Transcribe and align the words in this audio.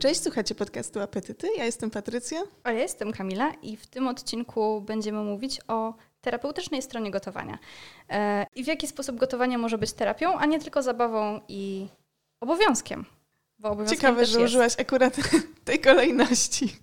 Cześć, 0.00 0.22
słuchacie 0.22 0.54
podcastu 0.54 1.00
Apetyty. 1.00 1.48
Ja 1.56 1.64
jestem 1.64 1.90
Patrycja. 1.90 2.42
A 2.64 2.72
ja 2.72 2.80
jestem 2.80 3.12
Kamila 3.12 3.52
i 3.62 3.76
w 3.76 3.86
tym 3.86 4.08
odcinku 4.08 4.80
będziemy 4.80 5.22
mówić 5.22 5.60
o 5.68 5.94
terapeutycznej 6.20 6.82
stronie 6.82 7.10
gotowania. 7.10 7.58
E, 8.10 8.46
I 8.54 8.64
w 8.64 8.66
jaki 8.66 8.86
sposób 8.86 9.16
gotowanie 9.16 9.58
może 9.58 9.78
być 9.78 9.92
terapią, 9.92 10.38
a 10.38 10.46
nie 10.46 10.60
tylko 10.60 10.82
zabawą 10.82 11.40
i 11.48 11.86
obowiązkiem. 12.40 13.04
Ciekawe, 13.90 14.26
że 14.26 14.40
jest. 14.40 14.50
użyłaś 14.50 14.80
akurat 14.80 15.16
tej 15.64 15.80
kolejności, 15.80 16.76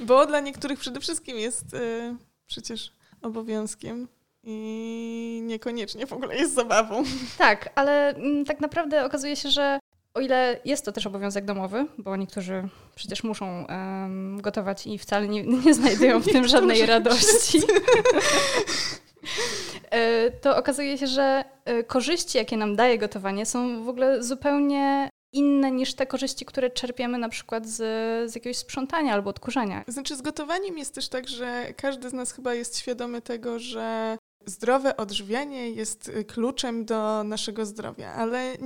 bo 0.00 0.26
dla 0.26 0.40
niektórych 0.40 0.78
przede 0.78 1.00
wszystkim 1.00 1.38
jest 1.38 1.74
y, 1.74 2.16
przecież 2.46 2.92
obowiązkiem 3.22 4.08
i 4.42 5.40
niekoniecznie 5.44 6.06
w 6.06 6.12
ogóle 6.12 6.36
jest 6.36 6.54
zabawą. 6.54 7.02
Tak, 7.38 7.72
ale 7.74 8.08
m, 8.08 8.22
mm, 8.22 8.44
tak 8.44 8.60
naprawdę 8.60 9.04
okazuje 9.04 9.36
się, 9.36 9.50
że 9.50 9.78
o 10.14 10.20
ile 10.20 10.60
jest 10.64 10.84
to 10.84 10.92
też 10.92 11.06
obowiązek 11.06 11.44
domowy, 11.44 11.86
bo 11.98 12.16
niektórzy 12.16 12.68
przecież 12.94 13.24
muszą 13.24 13.66
um, 13.68 14.40
gotować 14.40 14.86
i 14.86 14.98
wcale 14.98 15.28
nie, 15.28 15.42
nie 15.64 15.74
znajdują 15.74 16.20
w 16.20 16.32
tym 16.32 16.48
żadnej 16.54 16.86
radości. 16.86 17.60
E, 19.90 20.30
to 20.30 20.56
okazuje 20.56 20.98
się, 20.98 21.06
że 21.06 21.44
e, 21.64 21.84
korzyści, 21.84 22.38
jakie 22.38 22.56
nam 22.56 22.76
daje 22.76 22.98
gotowanie, 22.98 23.46
są 23.46 23.84
w 23.84 23.88
ogóle 23.88 24.22
zupełnie 24.22 25.10
inne 25.32 25.70
niż 25.70 25.94
te 25.94 26.06
korzyści, 26.06 26.44
które 26.44 26.70
czerpiemy 26.70 27.18
na 27.18 27.28
przykład 27.28 27.66
z, 27.66 27.76
z 28.30 28.34
jakiegoś 28.34 28.56
sprzątania 28.56 29.14
albo 29.14 29.30
odkurzania. 29.30 29.84
Znaczy 29.88 30.16
z 30.16 30.22
gotowaniem 30.22 30.78
jest 30.78 30.94
też 30.94 31.08
tak, 31.08 31.28
że 31.28 31.66
każdy 31.76 32.10
z 32.10 32.12
nas 32.12 32.32
chyba 32.32 32.54
jest 32.54 32.78
świadomy 32.78 33.22
tego, 33.22 33.58
że 33.58 34.18
zdrowe 34.46 34.96
odżywianie 34.96 35.70
jest 35.70 36.12
kluczem 36.26 36.84
do 36.84 37.24
naszego 37.24 37.66
zdrowia, 37.66 38.12
ale 38.12 38.56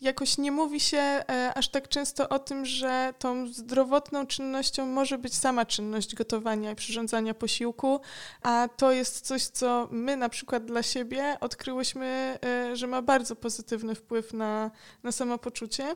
jakoś 0.00 0.38
nie 0.38 0.52
mówi 0.52 0.80
się 0.80 0.98
e, 0.98 1.52
aż 1.54 1.68
tak 1.68 1.88
często 1.88 2.28
o 2.28 2.38
tym, 2.38 2.66
że 2.66 3.14
tą 3.18 3.46
zdrowotną 3.46 4.26
czynnością 4.26 4.86
może 4.86 5.18
być 5.18 5.34
sama 5.34 5.66
czynność 5.66 6.14
gotowania 6.14 6.70
i 6.72 6.74
przyrządzania 6.76 7.34
posiłku, 7.34 8.00
a 8.42 8.68
to 8.76 8.92
jest 8.92 9.20
coś, 9.20 9.46
co 9.46 9.88
my 9.90 10.16
na 10.16 10.28
przykład 10.28 10.64
dla 10.64 10.82
siebie 10.82 11.36
odkryłyśmy, 11.40 12.38
e, 12.44 12.76
że 12.76 12.86
ma 12.86 13.02
bardzo 13.02 13.36
pozytywny 13.36 13.94
wpływ 13.94 14.32
na, 14.32 14.70
na 15.02 15.12
samopoczucie. 15.12 15.94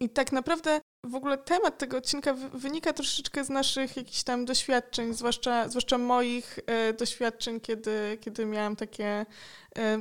I 0.00 0.10
tak 0.10 0.32
naprawdę 0.32 0.80
w 1.04 1.14
ogóle 1.14 1.38
temat 1.38 1.78
tego 1.78 1.96
odcinka 1.96 2.34
wynika 2.34 2.92
troszeczkę 2.92 3.44
z 3.44 3.48
naszych 3.48 3.96
jakichś 3.96 4.22
tam 4.22 4.44
doświadczeń, 4.44 5.14
zwłaszcza, 5.14 5.68
zwłaszcza 5.68 5.98
moich 5.98 6.58
e, 6.66 6.92
doświadczeń, 6.92 7.60
kiedy, 7.60 8.18
kiedy 8.20 8.46
miałam 8.46 8.76
takie 8.76 9.06
e, 9.06 9.26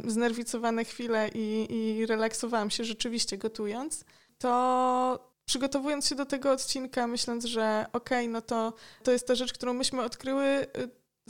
znerwicowane 0.08 0.86
chwile 0.86 1.30
i, 1.34 1.68
i 1.70 2.06
relaksowałam 2.06 2.70
się 2.70 2.84
rzeczywiście 2.84 3.38
gotując. 3.38 4.06
To 4.38 5.30
przygotowując 5.46 6.08
się 6.08 6.16
do 6.16 6.26
tego 6.26 6.52
odcinka, 6.52 7.08
myśląc, 7.08 7.46
że 7.46 7.86
okej, 7.94 8.26
okay, 8.26 8.34
no 8.34 8.42
to, 8.42 8.74
to 9.04 9.12
jest 9.12 9.28
ta 9.28 9.36
rzecz, 9.36 9.54
którą 9.54 9.74
myśmy 9.74 10.02
odkryły, 10.02 10.46
e, 10.46 10.68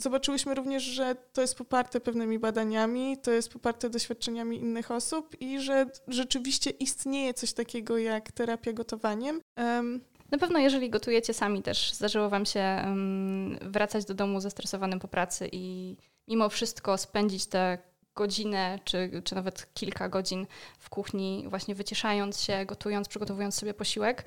Zobaczyłyśmy 0.00 0.54
również, 0.54 0.82
że 0.82 1.16
to 1.32 1.40
jest 1.40 1.58
poparte 1.58 2.00
pewnymi 2.00 2.38
badaniami, 2.38 3.18
to 3.22 3.30
jest 3.30 3.52
poparte 3.52 3.90
doświadczeniami 3.90 4.56
innych 4.56 4.90
osób 4.90 5.40
i 5.40 5.60
że 5.60 5.86
rzeczywiście 6.08 6.70
istnieje 6.70 7.34
coś 7.34 7.52
takiego 7.52 7.98
jak 7.98 8.32
terapia 8.32 8.72
gotowaniem. 8.72 9.40
Um, 9.56 10.00
na 10.30 10.38
pewno, 10.38 10.58
jeżeli 10.58 10.90
gotujecie 10.90 11.34
sami 11.34 11.62
też, 11.62 11.92
zdarzyło 11.92 12.28
Wam 12.28 12.46
się 12.46 12.82
um, 12.84 13.58
wracać 13.62 14.04
do 14.04 14.14
domu 14.14 14.40
zestresowanym 14.40 14.98
po 15.00 15.08
pracy 15.08 15.48
i 15.52 15.96
mimo 16.28 16.48
wszystko 16.48 16.98
spędzić 16.98 17.46
tę 17.46 17.78
godzinę, 18.14 18.78
czy, 18.84 19.22
czy 19.24 19.34
nawet 19.34 19.74
kilka 19.74 20.08
godzin 20.08 20.46
w 20.78 20.90
kuchni, 20.90 21.44
właśnie 21.48 21.74
wyciszając 21.74 22.40
się, 22.40 22.66
gotując, 22.66 23.08
przygotowując 23.08 23.54
sobie 23.54 23.74
posiłek. 23.74 24.24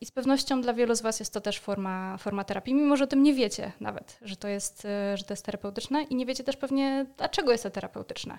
I 0.00 0.06
z 0.06 0.10
pewnością 0.10 0.60
dla 0.60 0.74
wielu 0.74 0.94
z 0.94 1.00
Was 1.00 1.20
jest 1.20 1.32
to 1.32 1.40
też 1.40 1.58
forma, 1.58 2.16
forma 2.16 2.44
terapii, 2.44 2.74
mimo 2.74 2.96
że 2.96 3.04
o 3.04 3.06
tym 3.06 3.22
nie 3.22 3.34
wiecie 3.34 3.72
nawet, 3.80 4.18
że 4.22 4.36
to, 4.36 4.48
jest, 4.48 4.84
e, 4.84 5.16
że 5.16 5.24
to 5.24 5.32
jest 5.32 5.44
terapeutyczne 5.44 6.02
i 6.02 6.14
nie 6.14 6.26
wiecie 6.26 6.44
też 6.44 6.56
pewnie, 6.56 7.06
dlaczego 7.16 7.52
jest 7.52 7.64
to 7.64 7.70
terapeutyczne. 7.70 8.38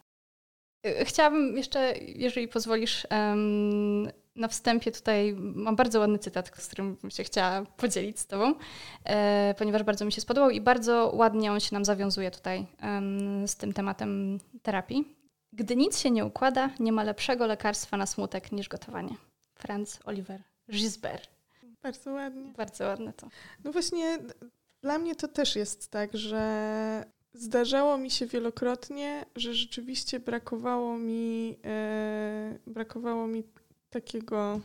E, 0.85 1.05
chciałabym 1.05 1.57
jeszcze, 1.57 1.93
jeżeli 1.97 2.47
pozwolisz, 2.47 3.07
na 4.35 4.47
wstępie 4.47 4.91
tutaj 4.91 5.33
mam 5.37 5.75
bardzo 5.75 5.99
ładny 5.99 6.19
cytat, 6.19 6.51
z 6.57 6.67
którym 6.67 6.95
bym 6.95 7.11
się 7.11 7.23
chciała 7.23 7.65
podzielić 7.65 8.19
z 8.19 8.27
Tobą, 8.27 8.53
e, 9.03 9.55
ponieważ 9.57 9.83
bardzo 9.83 10.05
mi 10.05 10.11
się 10.11 10.21
spodobał 10.21 10.49
i 10.49 10.61
bardzo 10.61 11.11
ładnie 11.15 11.51
on 11.51 11.59
się 11.59 11.75
nam 11.75 11.85
zawiązuje 11.85 12.31
tutaj 12.31 12.67
z 13.45 13.55
tym 13.55 13.73
tematem 13.73 14.39
terapii. 14.61 15.15
Gdy 15.53 15.75
nic 15.75 15.99
się 15.99 16.11
nie 16.11 16.25
układa, 16.25 16.69
nie 16.79 16.91
ma 16.91 17.03
lepszego 17.03 17.45
lekarstwa 17.45 17.97
na 17.97 18.05
smutek 18.05 18.51
niż 18.51 18.69
gotowanie. 18.69 19.15
Franz 19.55 19.99
Oliver 20.05 20.41
Gisbert. 20.71 21.40
Bardzo 21.83 22.11
ładnie. 22.11 22.53
Bardzo 22.57 22.83
ładne 22.83 23.13
to. 23.13 23.29
No 23.63 23.71
właśnie, 23.71 24.19
dla 24.81 24.97
mnie 24.99 25.15
to 25.15 25.27
też 25.27 25.55
jest 25.55 25.89
tak, 25.91 26.17
że 26.17 27.05
zdarzało 27.33 27.97
mi 27.97 28.11
się 28.11 28.25
wielokrotnie, 28.25 29.25
że 29.35 29.53
rzeczywiście 29.53 30.19
brakowało 30.19 30.97
mi, 30.97 31.57
e, 31.65 32.59
brakowało 32.67 33.27
mi 33.27 33.43
takiego 33.89 34.59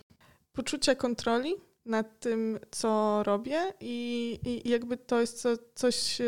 poczucia 0.53 0.95
kontroli 0.95 1.55
nad 1.85 2.21
tym, 2.21 2.59
co 2.71 3.23
robię 3.23 3.73
i, 3.81 4.39
i 4.45 4.69
jakby 4.69 4.97
to 4.97 5.21
jest 5.21 5.41
co, 5.41 5.51
coś, 5.75 6.21
e, 6.21 6.25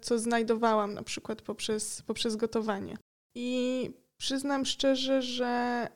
co 0.00 0.18
znajdowałam 0.18 0.94
na 0.94 1.02
przykład 1.02 1.42
poprzez, 1.42 2.02
poprzez 2.02 2.36
gotowanie. 2.36 2.96
I 3.34 3.90
przyznam 4.16 4.64
szczerze, 4.64 5.22
że 5.22 5.86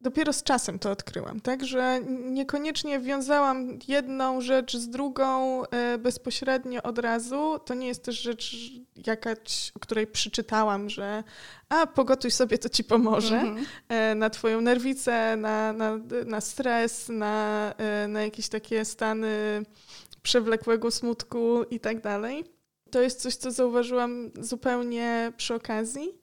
dopiero 0.00 0.32
z 0.32 0.42
czasem 0.42 0.78
to 0.78 0.90
odkryłam, 0.90 1.40
tak, 1.40 1.66
że 1.66 2.00
niekoniecznie 2.24 3.00
wiązałam 3.00 3.78
jedną 3.88 4.40
rzecz 4.40 4.76
z 4.76 4.88
drugą 4.88 5.62
e, 5.64 5.98
bezpośrednio 5.98 6.82
od 6.82 6.98
razu. 6.98 7.58
To 7.64 7.74
nie 7.74 7.86
jest 7.86 8.04
też 8.04 8.22
rzecz 8.22 8.56
jakaś, 9.06 9.72
o 9.74 9.78
której 9.78 10.06
przeczytałam, 10.06 10.90
że 10.90 11.24
a 11.68 11.86
pogotuj 11.86 12.30
sobie, 12.30 12.58
to 12.58 12.68
ci 12.68 12.84
pomoże 12.84 13.40
mm 13.40 13.56
-hmm. 13.56 14.16
na 14.16 14.30
twoją 14.30 14.60
nerwicę, 14.60 15.36
na, 15.36 15.72
na, 15.72 15.98
na 16.26 16.40
stres, 16.40 17.08
na, 17.08 17.74
e, 17.78 18.08
na 18.08 18.22
jakieś 18.22 18.48
takie 18.48 18.84
stany 18.84 19.62
przewlekłego 20.22 20.90
smutku 20.90 21.62
i 21.70 21.80
tak 21.80 22.00
dalej. 22.00 22.44
To 22.90 23.00
jest 23.00 23.20
coś, 23.20 23.36
co 23.36 23.50
zauważyłam 23.50 24.30
zupełnie 24.40 25.32
przy 25.36 25.54
okazji. 25.54 26.20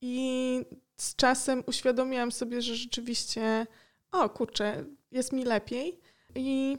I 0.00 0.64
z 0.96 1.16
czasem 1.16 1.62
uświadomiłam 1.66 2.32
sobie, 2.32 2.62
że 2.62 2.76
rzeczywiście, 2.76 3.66
o 4.12 4.28
kurczę, 4.28 4.84
jest 5.10 5.32
mi 5.32 5.44
lepiej. 5.44 6.00
I 6.34 6.78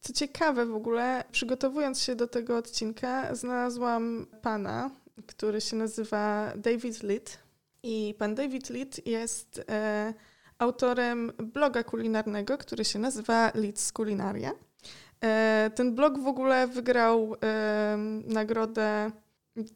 co 0.00 0.12
ciekawe 0.12 0.66
w 0.66 0.74
ogóle, 0.74 1.24
przygotowując 1.32 2.00
się 2.00 2.16
do 2.16 2.28
tego 2.28 2.56
odcinka, 2.56 3.34
znalazłam 3.34 4.26
pana, 4.42 4.90
który 5.26 5.60
się 5.60 5.76
nazywa 5.76 6.52
David 6.56 7.02
Litt. 7.02 7.38
I 7.82 8.14
pan 8.18 8.34
David 8.34 8.70
Litt 8.70 9.06
jest 9.06 9.64
e, 9.68 10.14
autorem 10.58 11.32
bloga 11.38 11.84
kulinarnego, 11.84 12.58
który 12.58 12.84
się 12.84 12.98
nazywa 12.98 13.50
Litt's 13.50 13.92
Culinaria. 13.92 14.52
E, 15.24 15.70
ten 15.74 15.94
blog 15.94 16.18
w 16.18 16.26
ogóle 16.26 16.66
wygrał 16.66 17.36
e, 17.42 17.96
nagrodę 18.26 19.10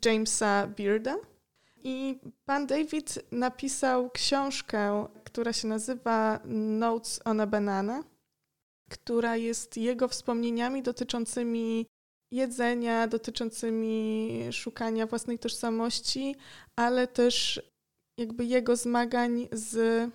Jamesa 0.04 0.66
Bearda 0.66 1.16
i 1.84 2.18
pan 2.44 2.66
David 2.66 3.18
napisał 3.32 4.10
książkę, 4.10 5.06
która 5.24 5.52
się 5.52 5.68
nazywa 5.68 6.40
Notes 6.78 7.20
on 7.24 7.40
a 7.40 7.46
Banana, 7.46 8.04
która 8.90 9.36
jest 9.36 9.76
jego 9.76 10.08
wspomnieniami 10.08 10.82
dotyczącymi 10.82 11.86
jedzenia, 12.32 13.08
dotyczącymi 13.08 14.40
szukania 14.52 15.06
własnej 15.06 15.38
tożsamości, 15.38 16.36
ale 16.76 17.06
też 17.06 17.62
jakby 18.18 18.44
jego 18.44 18.76
zmagań 18.76 19.48
z 19.52 20.10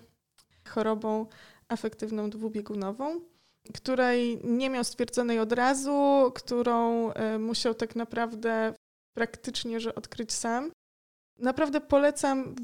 chorobą 0.68 1.26
afektywną 1.68 2.30
dwubiegunową, 2.30 3.20
której 3.74 4.40
nie 4.44 4.70
miał 4.70 4.84
stwierdzonej 4.84 5.38
od 5.38 5.52
razu, 5.52 6.32
którą 6.34 7.10
e, 7.12 7.38
musiał 7.38 7.74
tak 7.74 7.96
naprawdę 7.96 8.74
praktycznie 9.16 9.80
że 9.80 9.94
odkryć 9.94 10.32
sam. 10.32 10.70
Naprawdę 11.38 11.80
polecam 11.80 12.54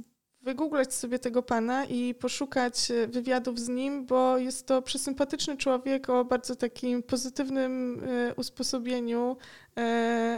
wygooglać 0.42 0.94
sobie 0.94 1.18
tego 1.18 1.42
pana 1.42 1.84
i 1.84 2.14
poszukać 2.14 2.90
e, 2.90 3.06
wywiadów 3.06 3.58
z 3.58 3.68
nim, 3.68 4.06
bo 4.06 4.38
jest 4.38 4.66
to 4.66 4.82
przesympatyczny 4.82 5.56
człowiek 5.56 6.10
o 6.10 6.24
bardzo 6.24 6.56
takim 6.56 7.02
pozytywnym 7.02 8.02
e, 8.04 8.34
usposobieniu, 8.34 9.36
e, 9.76 9.80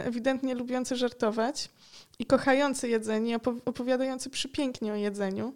ewidentnie 0.05 0.55
lubiący 0.55 0.95
żartować 0.95 1.69
i 2.19 2.25
kochający 2.25 2.89
jedzenie, 2.89 3.39
opowiadający 3.65 4.29
przypięknie 4.29 4.93
o 4.93 4.95
jedzeniu. 4.95 5.53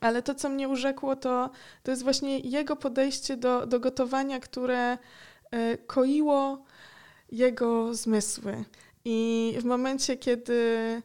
Ale 0.00 0.22
to, 0.22 0.34
co 0.34 0.48
mnie 0.48 0.68
urzekło, 0.68 1.16
to, 1.16 1.50
to 1.82 1.90
jest 1.90 2.02
właśnie 2.02 2.38
jego 2.38 2.76
podejście 2.76 3.36
do, 3.36 3.66
do 3.66 3.80
gotowania, 3.80 4.40
które 4.40 4.98
koiło 5.86 6.64
jego 7.32 7.94
zmysły. 7.94 8.64
I 9.04 9.54
w 9.60 9.64
momencie, 9.64 10.16
kiedy 10.16 11.02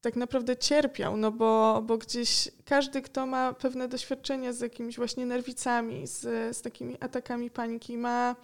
tak 0.00 0.16
naprawdę 0.16 0.56
cierpiał, 0.56 1.16
no 1.16 1.32
bo, 1.32 1.82
bo 1.86 1.98
gdzieś 1.98 2.48
każdy, 2.64 3.02
kto 3.02 3.26
ma 3.26 3.52
pewne 3.52 3.88
doświadczenia 3.88 4.52
z 4.52 4.60
jakimiś 4.60 4.96
właśnie 4.96 5.26
nerwicami, 5.26 6.06
z, 6.06 6.20
z 6.56 6.62
takimi 6.62 6.96
atakami 7.00 7.50
paniki, 7.50 7.98
ma 7.98 8.36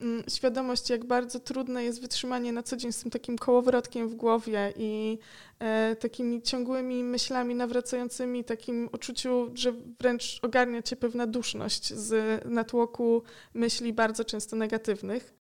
mm, 0.00 0.22
świadomość, 0.28 0.90
jak 0.90 1.04
bardzo 1.04 1.40
trudne 1.40 1.84
jest 1.84 2.00
wytrzymanie 2.00 2.52
na 2.52 2.62
co 2.62 2.76
dzień 2.76 2.92
z 2.92 3.02
tym 3.02 3.10
takim 3.10 3.38
kołowrotkiem 3.38 4.08
w 4.08 4.14
głowie 4.14 4.72
i 4.76 5.18
e, 5.58 5.96
takimi 5.96 6.42
ciągłymi 6.42 7.04
myślami 7.04 7.54
nawracającymi, 7.54 8.44
takim 8.44 8.88
uczuciu, 8.92 9.50
że 9.54 9.72
wręcz 10.00 10.38
ogarnia 10.42 10.82
cię 10.82 10.96
pewna 10.96 11.26
duszność 11.26 11.94
z 11.94 12.42
natłoku 12.44 13.22
myśli 13.54 13.92
bardzo 13.92 14.24
często 14.24 14.56
negatywnych. 14.56 15.34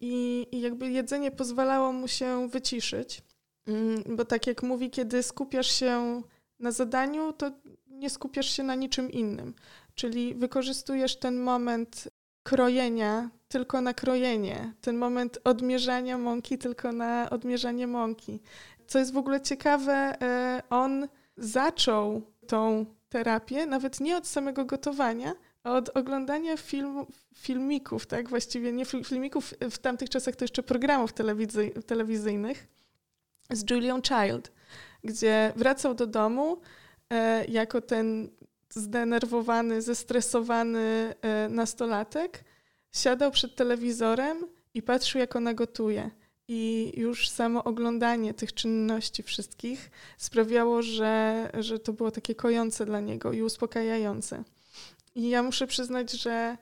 I, 0.00 0.46
I 0.52 0.60
jakby 0.60 0.90
jedzenie 0.90 1.30
pozwalało 1.30 1.92
mu 1.92 2.08
się 2.08 2.48
wyciszyć. 2.48 3.22
Mm, 3.68 4.16
bo 4.16 4.24
tak 4.24 4.46
jak 4.46 4.62
mówi, 4.62 4.90
kiedy 4.90 5.22
skupiasz 5.22 5.70
się 5.70 6.22
na 6.58 6.72
zadaniu, 6.72 7.32
to 7.32 7.50
nie 7.86 8.10
skupiasz 8.10 8.50
się 8.50 8.62
na 8.62 8.74
niczym 8.74 9.10
innym. 9.10 9.54
Czyli 9.94 10.34
wykorzystujesz 10.34 11.16
ten 11.16 11.40
moment 11.40 12.08
krojenia 12.42 13.30
tylko 13.48 13.80
na 13.80 13.94
krojenie, 13.94 14.72
ten 14.80 14.96
moment 14.96 15.38
odmierzania 15.44 16.18
mąki 16.18 16.58
tylko 16.58 16.92
na 16.92 17.30
odmierzanie 17.30 17.86
mąki. 17.86 18.40
Co 18.86 18.98
jest 18.98 19.12
w 19.12 19.16
ogóle 19.16 19.40
ciekawe, 19.40 19.92
e, 20.22 20.62
on 20.70 21.08
zaczął 21.36 22.22
tą 22.46 22.86
terapię 23.08 23.66
nawet 23.66 24.00
nie 24.00 24.16
od 24.16 24.26
samego 24.26 24.64
gotowania, 24.64 25.34
a 25.62 25.72
od 25.72 25.96
oglądania 25.96 26.56
film, 26.56 27.06
filmików, 27.34 28.06
tak? 28.06 28.28
Właściwie 28.28 28.72
nie 28.72 28.84
filmików 28.84 29.54
w 29.70 29.78
tamtych 29.78 30.10
czasach 30.10 30.36
to 30.36 30.44
jeszcze 30.44 30.62
programów 30.62 31.12
telewizyjnych 31.86 32.77
z 33.50 33.70
Julian 33.70 34.02
Child, 34.02 34.52
gdzie 35.04 35.52
wracał 35.56 35.94
do 35.94 36.06
domu 36.06 36.60
e, 37.10 37.44
jako 37.44 37.80
ten 37.80 38.28
zdenerwowany, 38.70 39.82
zestresowany 39.82 41.14
e, 41.22 41.48
nastolatek, 41.48 42.44
siadał 42.92 43.30
przed 43.30 43.56
telewizorem 43.56 44.46
i 44.74 44.82
patrzył, 44.82 45.20
jak 45.20 45.36
ona 45.36 45.54
gotuje. 45.54 46.10
I 46.48 46.92
już 46.96 47.28
samo 47.28 47.64
oglądanie 47.64 48.34
tych 48.34 48.54
czynności 48.54 49.22
wszystkich 49.22 49.90
sprawiało, 50.18 50.82
że, 50.82 51.50
że 51.58 51.78
to 51.78 51.92
było 51.92 52.10
takie 52.10 52.34
kojące 52.34 52.86
dla 52.86 53.00
niego 53.00 53.32
i 53.32 53.42
uspokajające. 53.42 54.44
I 55.14 55.28
ja 55.28 55.42
muszę 55.42 55.66
przyznać, 55.66 56.12
że 56.12 56.56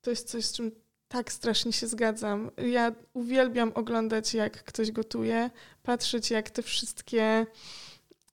to 0.00 0.10
jest 0.10 0.28
coś, 0.28 0.44
z 0.44 0.52
czym 0.52 0.70
tak, 1.08 1.32
strasznie 1.32 1.72
się 1.72 1.86
zgadzam. 1.86 2.50
Ja 2.56 2.92
uwielbiam 3.14 3.72
oglądać, 3.74 4.34
jak 4.34 4.64
ktoś 4.64 4.92
gotuje, 4.92 5.50
patrzeć, 5.82 6.30
jak 6.30 6.50
te 6.50 6.62
wszystkie, 6.62 7.46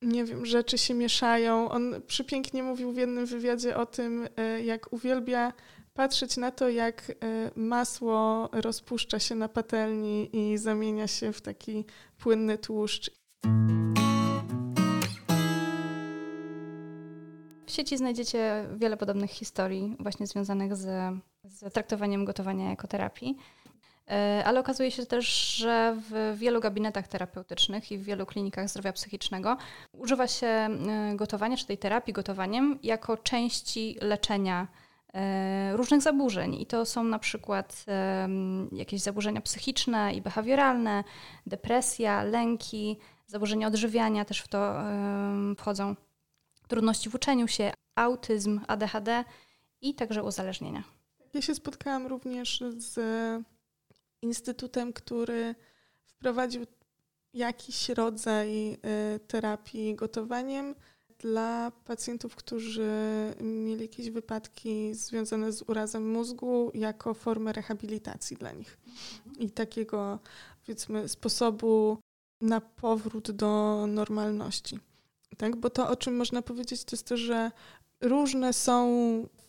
nie 0.02 0.26
wiem, 0.26 0.46
rzeczy 0.46 0.78
się 0.78 0.94
mieszają. 0.94 1.70
On 1.70 2.02
przepięknie 2.08 2.64
mówił 2.64 2.92
w 2.92 2.98
jednym 2.98 3.26
wywiadzie 3.26 3.78
o 3.78 3.86
tym, 3.86 4.28
e, 4.38 4.64
jak 4.64 4.94
uwielbia 4.94 5.54
patrzeć 5.94 6.38
na 6.38 6.52
to, 6.52 6.70
jak 6.70 7.10
e, 7.10 7.14
masło 7.56 8.50
rozpuszcza 8.52 9.20
się 9.20 9.36
na 9.36 9.50
patelni 9.50 10.30
i 10.34 10.58
zamienia 10.58 11.08
się 11.08 11.34
w 11.34 11.42
taki 11.42 11.86
płynny 12.18 12.58
tłuszcz. 12.58 13.12
Sieci 17.76 17.98
znajdziecie 17.98 18.66
wiele 18.76 18.98
podobnych 18.98 19.32
historii, 19.32 19.96
właśnie 20.00 20.28
związanych 20.28 20.76
z 20.76 21.16
z 21.50 21.74
traktowaniem 21.74 22.26
gotowania 22.26 22.70
jako 22.70 22.88
terapii. 22.88 23.38
E, 24.10 24.44
ale 24.46 24.60
okazuje 24.60 24.92
się 24.92 25.06
też, 25.06 25.56
że 25.56 25.98
w 26.10 26.36
wielu 26.38 26.60
gabinetach 26.60 27.08
terapeutycznych 27.08 27.92
i 27.92 27.98
w 27.98 28.04
wielu 28.04 28.26
klinikach 28.26 28.70
zdrowia 28.70 28.94
psychicznego 28.94 29.58
używa 29.92 30.28
się 30.28 30.48
e, 30.48 30.70
gotowania, 31.16 31.58
czy 31.58 31.66
tej 31.66 31.78
terapii 31.78 32.14
gotowaniem, 32.14 32.80
jako 32.84 33.18
części 33.18 33.98
leczenia 34.02 34.68
e, 35.14 35.78
różnych 35.78 36.02
zaburzeń. 36.02 36.56
I 36.56 36.66
to 36.66 36.86
są 36.86 37.04
na 37.04 37.20
przykład 37.20 37.86
jakieś 38.72 39.02
zaburzenia 39.02 39.42
psychiczne 39.42 40.14
i 40.14 40.22
behawioralne, 40.22 41.04
depresja, 41.48 42.24
lęki, 42.24 42.98
zaburzenia 43.28 43.68
odżywiania 43.68 44.26
też 44.26 44.40
w 44.40 44.48
to 44.48 44.76
wchodzą, 45.58 45.96
trudności 46.68 47.10
w 47.10 47.16
uczeniu 47.16 47.48
się, 47.48 47.72
autyzm, 47.96 48.60
ADHD 48.68 49.24
i 49.82 49.96
także 49.96 50.24
uzależnienia. 50.24 50.84
Ja 51.34 51.42
się 51.42 51.56
spotkałam 51.56 52.08
również 52.08 52.64
z 52.78 53.00
instytutem, 54.22 54.94
który 54.94 55.56
wprowadził 56.06 56.66
jakiś 57.34 57.90
rodzaj 57.90 58.74
y, 58.74 58.78
terapii 59.28 59.96
gotowaniem 59.96 60.76
dla 61.20 61.72
pacjentów, 61.86 62.36
którzy 62.36 62.92
mieli 63.42 63.82
jakieś 63.82 64.10
wypadki 64.10 64.94
związane 64.94 65.52
z 65.52 65.62
urazem 65.62 66.12
mózgu, 66.12 66.72
jako 66.74 67.14
formę 67.14 67.54
rehabilitacji 67.54 68.38
dla 68.38 68.52
nich 68.52 68.78
i 69.40 69.52
takiego, 69.52 70.20
powiedzmy, 70.66 71.10
sposobu 71.10 71.98
na 72.42 72.62
powrót 72.62 73.32
do 73.32 73.86
normalności. 73.88 74.80
Tak? 75.38 75.56
Bo 75.56 75.70
to, 75.70 75.90
o 75.90 75.96
czym 75.96 76.16
można 76.16 76.42
powiedzieć, 76.42 76.84
to 76.84 76.96
jest 76.96 77.08
to, 77.08 77.18
że 77.18 77.52
różne 78.02 78.54
są 78.54 78.88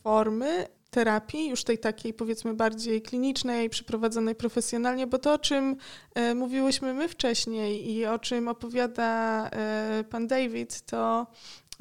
formy 0.02 0.66
terapii, 0.90 1.48
już 1.48 1.64
tej 1.64 1.78
takiej 1.78 2.14
powiedzmy 2.14 2.54
bardziej 2.54 3.02
klinicznej, 3.02 3.70
przeprowadzonej 3.70 4.34
profesjonalnie, 4.34 5.06
bo 5.06 5.18
to, 5.18 5.32
o 5.32 5.38
czym 5.38 5.76
e, 6.14 6.34
mówiłyśmy 6.34 6.94
my 6.94 7.08
wcześniej 7.08 7.90
i 7.90 8.06
o 8.06 8.18
czym 8.18 8.48
opowiada 8.48 9.48
e, 9.52 10.04
pan 10.10 10.26
David, 10.26 10.82
to, 10.82 11.26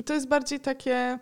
to 0.06 0.14
jest 0.14 0.28
bardziej 0.28 0.60
takie 0.60 1.20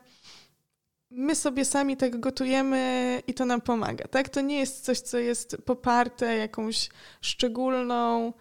my 1.15 1.35
sobie 1.35 1.65
sami 1.65 1.97
tak 1.97 2.19
gotujemy 2.19 3.21
i 3.27 3.33
to 3.33 3.45
nam 3.45 3.61
pomaga, 3.61 4.07
tak? 4.07 4.29
To 4.29 4.41
nie 4.41 4.59
jest 4.59 4.85
coś, 4.85 4.99
co 4.99 5.17
jest 5.17 5.57
poparte 5.65 6.37
jakąś 6.37 6.89
szczególną 7.21 8.33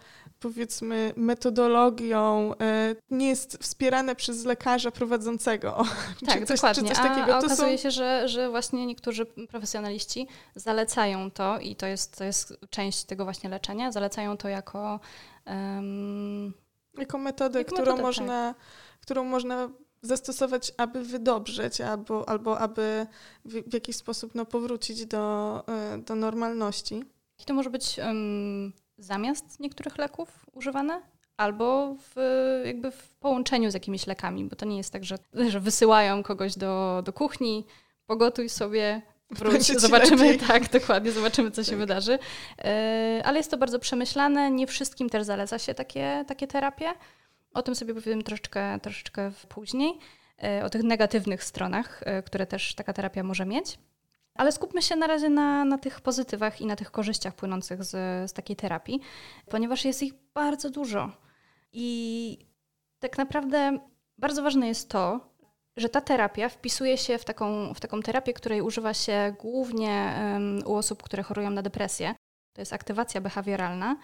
powiedzmy 0.43 1.13
metodologią, 1.17 2.53
e, 2.61 2.97
nie 3.11 3.29
jest 3.29 3.59
wspierane 3.63 4.17
przez 4.17 4.45
lekarza 4.45 4.91
prowadzącego. 4.91 5.77
Tak, 6.27 6.39
czy 6.41 6.47
coś, 6.47 6.57
dokładnie. 6.57 6.83
Czy 6.83 6.89
coś 6.89 7.05
takiego. 7.05 7.35
A, 7.35 7.37
a 7.37 7.39
okazuje 7.39 7.79
są... 7.79 7.83
się, 7.83 7.91
że, 7.91 8.29
że 8.29 8.51
właśnie 8.51 8.87
niektórzy 8.87 9.27
profesjonaliści 9.27 10.29
zalecają 10.55 11.31
to 11.31 11.59
i 11.59 11.77
to 11.77 11.87
jest, 11.87 12.19
to 12.19 12.25
jest 12.25 12.57
część 12.71 13.05
tego 13.05 13.25
właśnie 13.25 13.51
leczenia, 13.51 13.93
zalecają 13.93 14.37
to 14.37 14.49
jako... 14.49 15.01
Um, 15.47 16.55
jako 16.99 17.19
metodę, 17.19 17.59
jako 17.59 17.75
którą, 17.75 17.93
metodę, 17.93 18.03
można, 18.03 18.55
tak. 18.55 18.63
którą 19.01 19.25
można 19.25 19.69
zastosować, 20.03 20.73
aby 20.77 21.05
wydobrzeć, 21.05 21.81
albo, 21.81 22.29
albo 22.29 22.59
aby 22.59 23.07
w, 23.45 23.71
w 23.71 23.75
jakiś 23.75 23.97
sposób 23.97 24.35
no, 24.35 24.47
powrócić 24.47 25.07
do, 25.07 25.65
e, 25.69 25.99
do 25.99 26.15
normalności. 26.15 27.05
I 27.39 27.45
to 27.45 27.55
może 27.55 27.71
być 27.71 27.99
um, 27.99 28.73
zamiast 28.99 29.61
niektórych 29.61 29.99
leków 29.99 30.47
używane, 30.53 31.03
albo 31.37 31.95
w, 31.95 32.17
jakby 32.65 32.91
w 32.91 33.15
połączeniu 33.15 33.71
z 33.71 33.75
jakimiś 33.75 34.07
lekami, 34.07 34.45
bo 34.45 34.57
to 34.57 34.67
nie 34.67 34.77
jest 34.77 34.93
tak, 34.93 35.05
że, 35.05 35.17
że 35.49 35.61
wysyłają 35.61 36.23
kogoś 36.23 36.57
do, 36.57 37.03
do 37.05 37.13
kuchni, 37.13 37.67
pogotuj 38.07 38.49
sobie, 38.49 39.03
wróć, 39.31 39.67
zobaczymy, 39.67 40.33
lepiej. 40.33 40.49
tak, 40.49 40.71
dokładnie, 40.71 41.13
zobaczymy, 41.13 41.51
co 41.51 41.65
się 41.65 41.71
tak. 41.71 41.79
wydarzy. 41.79 42.19
E, 42.59 43.23
ale 43.25 43.39
jest 43.39 43.51
to 43.51 43.57
bardzo 43.57 43.79
przemyślane, 43.79 44.51
nie 44.51 44.67
wszystkim 44.67 45.09
też 45.09 45.25
zaleca 45.25 45.59
się 45.59 45.75
takie, 45.75 46.25
takie 46.29 46.47
terapie. 46.47 46.93
O 47.55 47.63
tym 47.63 47.75
sobie 47.75 47.95
powiem 47.95 48.23
troszeczkę, 48.23 48.81
troszeczkę 48.81 49.31
później, 49.49 49.99
e, 50.43 50.65
o 50.65 50.71
tych 50.71 50.83
negatywnych 50.83 51.45
stronach, 51.45 52.03
e, 52.07 52.23
które 52.23 52.47
też 52.47 52.75
taka 52.75 52.93
terapia 52.93 53.23
może 53.23 53.47
mieć. 53.47 53.79
Ale 54.35 54.53
skupmy 54.53 54.83
się 54.83 54.97
na 54.97 55.07
razie 55.07 55.29
na, 55.29 55.65
na 55.65 55.79
tych 55.79 56.01
pozytywach 56.01 56.61
i 56.61 56.67
na 56.67 56.77
tych 56.77 56.91
korzyściach 56.91 57.35
płynących 57.35 57.85
z, 57.85 57.91
z 58.31 58.33
takiej 58.33 58.57
terapii, 58.57 59.01
ponieważ 59.51 59.85
jest 59.85 60.03
ich 60.03 60.13
bardzo 60.35 60.71
dużo. 60.71 61.11
I 61.73 62.39
tak 62.99 63.19
naprawdę 63.19 63.79
bardzo 64.19 64.43
ważne 64.43 64.69
jest 64.69 64.89
to, 64.89 65.21
że 65.77 65.89
ta 65.89 66.01
terapia 66.01 66.49
wpisuje 66.49 66.99
się 66.99 67.19
w 67.19 67.25
taką, 67.25 67.75
w 67.75 67.81
taką 67.81 68.01
terapię, 68.01 68.33
której 68.33 68.61
używa 68.61 68.95
się 68.95 69.35
głównie 69.41 70.15
u 70.67 70.75
osób, 70.75 71.03
które 71.03 71.23
chorują 71.23 71.51
na 71.51 71.63
depresję. 71.63 72.15
To 72.53 72.61
jest 72.61 72.73
aktywacja 72.73 73.21
behawioralna. 73.21 73.97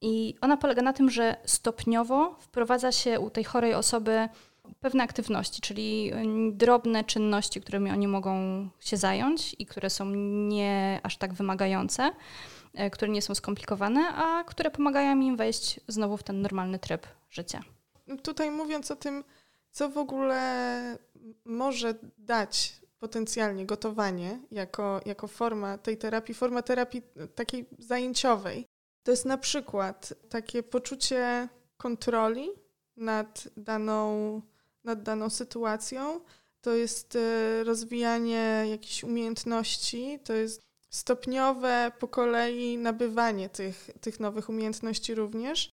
I 0.00 0.34
ona 0.40 0.56
polega 0.56 0.82
na 0.82 0.92
tym, 0.92 1.10
że 1.10 1.36
stopniowo 1.44 2.36
wprowadza 2.40 2.92
się 2.92 3.20
u 3.20 3.30
tej 3.30 3.44
chorej 3.44 3.74
osoby 3.74 4.28
pewne 4.80 5.04
aktywności, 5.04 5.60
czyli 5.60 6.12
drobne 6.52 7.04
czynności, 7.04 7.60
którymi 7.60 7.90
oni 7.90 8.08
mogą 8.08 8.34
się 8.80 8.96
zająć 8.96 9.56
i 9.58 9.66
które 9.66 9.90
są 9.90 10.04
nie 10.48 11.00
aż 11.02 11.16
tak 11.16 11.34
wymagające, 11.34 12.10
e, 12.74 12.90
które 12.90 13.12
nie 13.12 13.22
są 13.22 13.34
skomplikowane, 13.34 14.08
a 14.08 14.44
które 14.44 14.70
pomagają 14.70 15.20
im 15.20 15.36
wejść 15.36 15.80
znowu 15.88 16.16
w 16.16 16.22
ten 16.22 16.42
normalny 16.42 16.78
tryb 16.78 17.06
życia. 17.30 17.62
Tutaj 18.22 18.50
mówiąc 18.50 18.90
o 18.90 18.96
tym, 18.96 19.24
co 19.70 19.88
w 19.88 19.98
ogóle 19.98 20.98
może 21.44 21.94
dać 22.18 22.80
potencjalnie 22.98 23.66
gotowanie 23.66 24.40
jako, 24.50 25.00
jako 25.06 25.28
forma 25.28 25.78
tej 25.78 25.98
terapii, 25.98 26.34
forma 26.34 26.62
terapii 26.62 27.02
takiej 27.34 27.66
zajęciowej, 27.78 28.66
to 29.02 29.10
jest 29.10 29.24
na 29.24 29.38
przykład 29.38 30.14
takie 30.28 30.62
poczucie 30.62 31.48
kontroli 31.76 32.50
nad 32.96 33.48
daną, 33.56 34.42
nad 34.86 35.02
daną 35.02 35.30
sytuacją. 35.30 36.20
To 36.60 36.74
jest 36.74 37.16
e, 37.16 37.64
rozwijanie 37.64 38.64
jakichś 38.70 39.04
umiejętności, 39.04 40.18
to 40.24 40.32
jest 40.32 40.62
stopniowe 40.90 41.92
po 41.98 42.08
kolei 42.08 42.78
nabywanie 42.78 43.48
tych, 43.48 43.90
tych 44.00 44.20
nowych 44.20 44.48
umiejętności 44.48 45.14
również. 45.14 45.70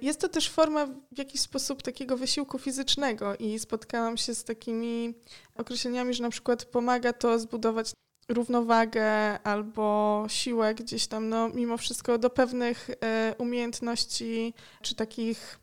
Jest 0.00 0.20
to 0.20 0.28
też 0.28 0.50
forma 0.50 0.86
w 0.86 1.18
jakiś 1.18 1.40
sposób 1.40 1.82
takiego 1.82 2.16
wysiłku 2.16 2.58
fizycznego 2.58 3.36
i 3.36 3.58
spotkałam 3.58 4.16
się 4.16 4.34
z 4.34 4.44
takimi 4.44 5.14
określeniami, 5.54 6.14
że 6.14 6.22
na 6.22 6.30
przykład 6.30 6.64
pomaga 6.64 7.12
to 7.12 7.38
zbudować 7.38 7.92
równowagę 8.28 9.38
albo 9.42 10.24
siłę 10.28 10.74
gdzieś 10.74 11.06
tam, 11.06 11.28
no 11.28 11.48
mimo 11.48 11.76
wszystko 11.76 12.18
do 12.18 12.30
pewnych 12.30 12.90
e, 12.90 13.34
umiejętności 13.38 14.54
czy 14.82 14.94
takich 14.94 15.58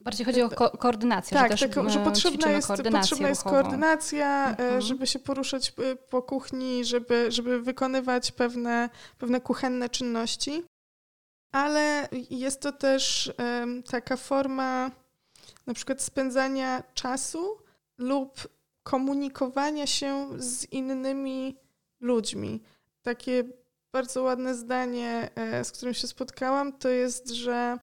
Bardziej 0.00 0.26
chodzi 0.26 0.42
o 0.42 0.48
ko 0.48 0.70
koordynację. 0.70 1.36
Tak, 1.36 1.56
że, 1.56 1.68
też 1.68 1.76
tak, 1.76 1.90
że 1.90 2.04
potrzebna 2.04 2.50
jest, 2.50 2.68
potrzebna 2.68 3.28
jest 3.28 3.42
koordynacja, 3.42 4.46
e, 4.46 4.50
mhm. 4.50 4.80
żeby 4.80 5.06
się 5.06 5.18
poruszać 5.18 5.72
po 6.10 6.22
kuchni, 6.22 6.84
żeby, 6.84 7.32
żeby 7.32 7.62
wykonywać 7.62 8.32
pewne, 8.32 8.90
pewne 9.18 9.40
kuchenne 9.40 9.88
czynności. 9.88 10.64
Ale 11.52 12.08
jest 12.30 12.60
to 12.60 12.72
też 12.72 13.32
um, 13.38 13.82
taka 13.82 14.16
forma 14.16 14.90
na 15.66 15.74
przykład 15.74 16.02
spędzania 16.02 16.82
czasu 16.94 17.58
lub 17.98 18.48
komunikowania 18.82 19.86
się 19.86 20.28
z 20.36 20.64
innymi 20.72 21.56
ludźmi. 22.00 22.62
Takie 23.02 23.44
bardzo 23.92 24.22
ładne 24.22 24.54
zdanie, 24.54 25.30
e, 25.34 25.64
z 25.64 25.72
którym 25.72 25.94
się 25.94 26.06
spotkałam, 26.06 26.72
to 26.72 26.88
jest, 26.88 27.30
że 27.30 27.78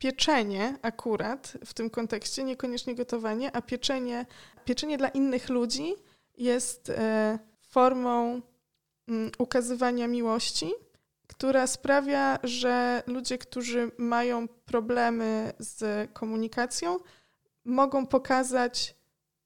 pieczenie 0.00 0.78
akurat 0.82 1.58
w 1.64 1.74
tym 1.74 1.90
kontekście, 1.90 2.44
niekoniecznie 2.44 2.94
gotowanie, 2.94 3.56
a 3.56 3.62
pieczenie, 3.62 4.26
pieczenie 4.64 4.98
dla 4.98 5.08
innych 5.08 5.48
ludzi 5.48 5.94
jest 6.38 6.90
e, 6.90 7.38
formą 7.60 8.40
mm, 9.08 9.30
ukazywania 9.38 10.08
miłości, 10.08 10.72
która 11.26 11.66
sprawia, 11.66 12.38
że 12.42 13.02
ludzie, 13.06 13.38
którzy 13.38 13.90
mają 13.98 14.48
problemy 14.48 15.52
z 15.58 16.10
komunikacją, 16.12 16.98
mogą 17.64 18.06
pokazać 18.06 18.94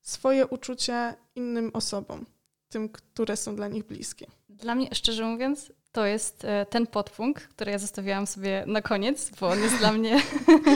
swoje 0.01 0.47
uczucia 0.47 1.15
innym 1.35 1.71
osobom, 1.73 2.27
tym, 2.69 2.89
które 2.89 3.37
są 3.37 3.57
dla 3.57 3.69
nich 3.69 3.85
bliskie. 3.85 4.27
Dla 4.49 4.75
mnie, 4.75 4.89
szczerze 4.93 5.25
mówiąc, 5.25 5.73
to 5.95 6.07
jest 6.07 6.45
e, 6.45 6.67
ten 6.67 6.87
podpunkt, 6.87 7.47
który 7.49 7.71
ja 7.71 7.79
zostawiałam 7.79 8.27
sobie 8.27 8.65
na 8.67 8.83
koniec, 8.83 9.31
bo 9.41 9.49
on 9.49 9.59
jest 9.59 9.79
dla 9.79 9.93
mnie 9.93 10.23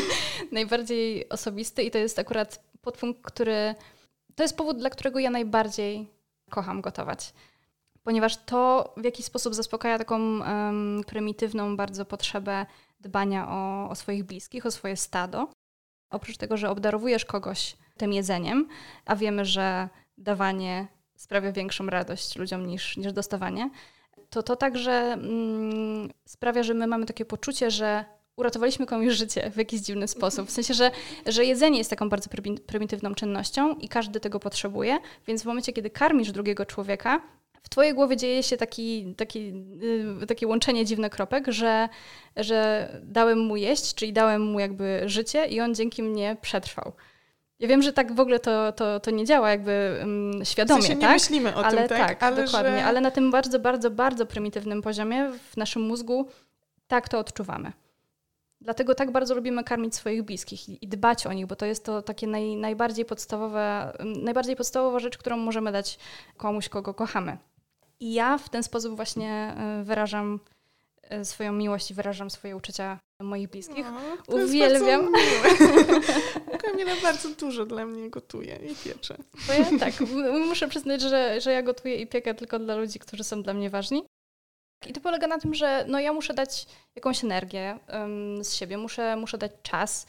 najbardziej 0.52 1.28
osobisty 1.28 1.82
i 1.82 1.90
to 1.90 1.98
jest 1.98 2.18
akurat 2.18 2.64
podpunkt, 2.80 3.22
który 3.22 3.74
to 4.34 4.42
jest 4.42 4.56
powód, 4.56 4.78
dla 4.78 4.90
którego 4.90 5.18
ja 5.18 5.30
najbardziej 5.30 6.10
kocham 6.50 6.80
gotować. 6.80 7.32
Ponieważ 8.02 8.36
to 8.36 8.94
w 8.96 9.04
jakiś 9.04 9.26
sposób 9.26 9.54
zaspokaja 9.54 9.98
taką 9.98 10.16
um, 10.16 11.00
prymitywną 11.06 11.76
bardzo 11.76 12.04
potrzebę 12.04 12.66
dbania 13.00 13.48
o, 13.48 13.90
o 13.90 13.94
swoich 13.94 14.24
bliskich, 14.24 14.66
o 14.66 14.70
swoje 14.70 14.96
stado. 14.96 15.48
Oprócz 16.10 16.36
tego, 16.36 16.56
że 16.56 16.70
obdarowujesz 16.70 17.24
kogoś 17.24 17.76
tym 17.96 18.12
jedzeniem, 18.12 18.68
a 19.06 19.16
wiemy, 19.16 19.44
że 19.44 19.88
dawanie 20.18 20.86
sprawia 21.16 21.52
większą 21.52 21.86
radość 21.86 22.36
ludziom 22.36 22.66
niż, 22.66 22.96
niż 22.96 23.12
dostawanie, 23.12 23.70
to 24.30 24.42
to 24.42 24.56
także 24.56 24.92
mm, 24.92 26.10
sprawia, 26.24 26.62
że 26.62 26.74
my 26.74 26.86
mamy 26.86 27.06
takie 27.06 27.24
poczucie, 27.24 27.70
że 27.70 28.04
uratowaliśmy 28.36 28.86
komuś 28.86 29.12
życie 29.12 29.50
w 29.50 29.56
jakiś 29.56 29.80
dziwny 29.80 30.08
sposób. 30.08 30.48
W 30.48 30.50
sensie, 30.50 30.74
że, 30.74 30.90
że 31.26 31.44
jedzenie 31.44 31.78
jest 31.78 31.90
taką 31.90 32.08
bardzo 32.08 32.30
prymitywną 32.66 33.14
czynnością 33.14 33.74
i 33.74 33.88
każdy 33.88 34.20
tego 34.20 34.40
potrzebuje, 34.40 34.98
więc 35.26 35.42
w 35.42 35.46
momencie, 35.46 35.72
kiedy 35.72 35.90
karmisz 35.90 36.32
drugiego 36.32 36.66
człowieka, 36.66 37.20
w 37.62 37.68
twojej 37.68 37.94
głowie 37.94 38.16
dzieje 38.16 38.42
się 38.42 38.56
taki, 38.56 39.14
taki, 39.14 39.52
yy, 40.20 40.26
takie 40.26 40.46
łączenie 40.46 40.84
dziwnych 40.84 41.12
kropek, 41.12 41.46
że, 41.48 41.88
że 42.36 42.88
dałem 43.02 43.38
mu 43.38 43.56
jeść, 43.56 43.94
czyli 43.94 44.12
dałem 44.12 44.42
mu 44.42 44.60
jakby 44.60 45.02
życie 45.06 45.46
i 45.46 45.60
on 45.60 45.74
dzięki 45.74 46.02
mnie 46.02 46.36
przetrwał. 46.40 46.92
Ja 47.58 47.68
wiem, 47.68 47.82
że 47.82 47.92
tak 47.92 48.12
w 48.12 48.20
ogóle 48.20 48.40
to, 48.40 48.72
to, 48.72 49.00
to 49.00 49.10
nie 49.10 49.24
działa 49.24 49.50
jakby 49.50 49.96
um, 50.00 50.44
świadomie, 50.44 50.80
w 50.80 50.84
sensie 50.84 50.96
nie 50.96 51.06
tak? 51.06 51.12
myślimy 51.12 51.54
o 51.56 51.64
ale 51.64 51.78
tym, 51.78 51.88
tak? 51.88 52.08
tak 52.08 52.22
ale 52.22 52.44
dokładnie. 52.44 52.78
Że... 52.78 52.84
Ale 52.84 53.00
na 53.00 53.10
tym 53.10 53.30
bardzo, 53.30 53.58
bardzo, 53.58 53.90
bardzo 53.90 54.26
prymitywnym 54.26 54.82
poziomie 54.82 55.30
w 55.50 55.56
naszym 55.56 55.82
mózgu 55.82 56.28
tak 56.88 57.08
to 57.08 57.18
odczuwamy. 57.18 57.72
Dlatego 58.60 58.94
tak 58.94 59.10
bardzo 59.10 59.34
lubimy 59.34 59.64
karmić 59.64 59.94
swoich 59.94 60.22
bliskich 60.22 60.68
i, 60.68 60.84
i 60.84 60.88
dbać 60.88 61.26
o 61.26 61.32
nich, 61.32 61.46
bo 61.46 61.56
to 61.56 61.66
jest 61.66 61.84
to 61.84 62.02
takie 62.02 62.26
naj, 62.26 62.56
najbardziej, 62.56 63.04
podstawowe, 63.04 63.92
najbardziej 64.04 64.56
podstawowa 64.56 64.98
rzecz, 64.98 65.18
którą 65.18 65.36
możemy 65.36 65.72
dać 65.72 65.98
komuś, 66.36 66.68
kogo 66.68 66.94
kochamy. 66.94 67.38
I 68.00 68.12
ja 68.14 68.38
w 68.38 68.48
ten 68.48 68.62
sposób 68.62 68.96
właśnie 68.96 69.30
e, 69.30 69.84
wyrażam 69.84 70.40
swoją 71.24 71.52
miłość 71.52 71.90
i 71.90 71.94
wyrażam 71.94 72.30
swoje 72.30 72.56
uczucia 72.56 72.98
moich 73.22 73.48
bliskich. 73.48 73.86
No, 74.28 74.34
Uwielbiam. 74.44 75.12
Kamila 76.62 76.92
bardzo 77.02 77.28
dużo 77.28 77.66
dla 77.66 77.86
mnie 77.86 78.10
gotuje 78.10 78.56
i 78.56 78.74
piecze. 78.74 79.16
Bo 79.46 79.52
ja, 79.52 79.78
tak, 79.78 79.94
muszę 80.30 80.68
przyznać, 80.68 81.00
że, 81.00 81.40
że 81.40 81.52
ja 81.52 81.62
gotuję 81.62 81.96
i 81.96 82.06
piekę 82.06 82.34
tylko 82.34 82.58
dla 82.58 82.76
ludzi, 82.76 82.98
którzy 82.98 83.24
są 83.24 83.42
dla 83.42 83.54
mnie 83.54 83.70
ważni. 83.70 84.04
I 84.86 84.92
to 84.92 85.00
polega 85.00 85.26
na 85.26 85.38
tym, 85.38 85.54
że 85.54 85.84
no 85.88 86.00
ja 86.00 86.12
muszę 86.12 86.34
dać 86.34 86.66
jakąś 86.96 87.24
energię 87.24 87.78
um, 87.92 88.44
z 88.44 88.54
siebie, 88.54 88.78
muszę, 88.78 89.16
muszę 89.16 89.38
dać 89.38 89.52
czas. 89.62 90.06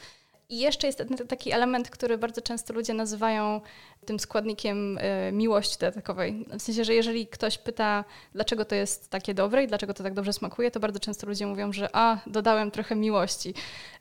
I 0.49 0.59
jeszcze 0.59 0.87
jest 0.87 1.03
taki 1.27 1.51
element, 1.51 1.89
który 1.89 2.17
bardzo 2.17 2.41
często 2.41 2.73
ludzie 2.73 2.93
nazywają 2.93 3.61
tym 4.05 4.19
składnikiem 4.19 4.97
y, 4.97 5.31
miłości 5.31 5.77
dodatkowej. 5.79 6.45
W 6.59 6.61
sensie, 6.61 6.83
że 6.83 6.93
jeżeli 6.93 7.27
ktoś 7.27 7.57
pyta, 7.57 8.05
dlaczego 8.33 8.65
to 8.65 8.75
jest 8.75 9.09
takie 9.09 9.33
dobre 9.33 9.63
i 9.63 9.67
dlaczego 9.67 9.93
to 9.93 10.03
tak 10.03 10.13
dobrze 10.13 10.33
smakuje, 10.33 10.71
to 10.71 10.79
bardzo 10.79 10.99
często 10.99 11.27
ludzie 11.27 11.47
mówią, 11.47 11.73
że 11.73 11.89
a, 11.93 12.17
dodałem 12.27 12.71
trochę 12.71 12.95
miłości. 12.95 13.53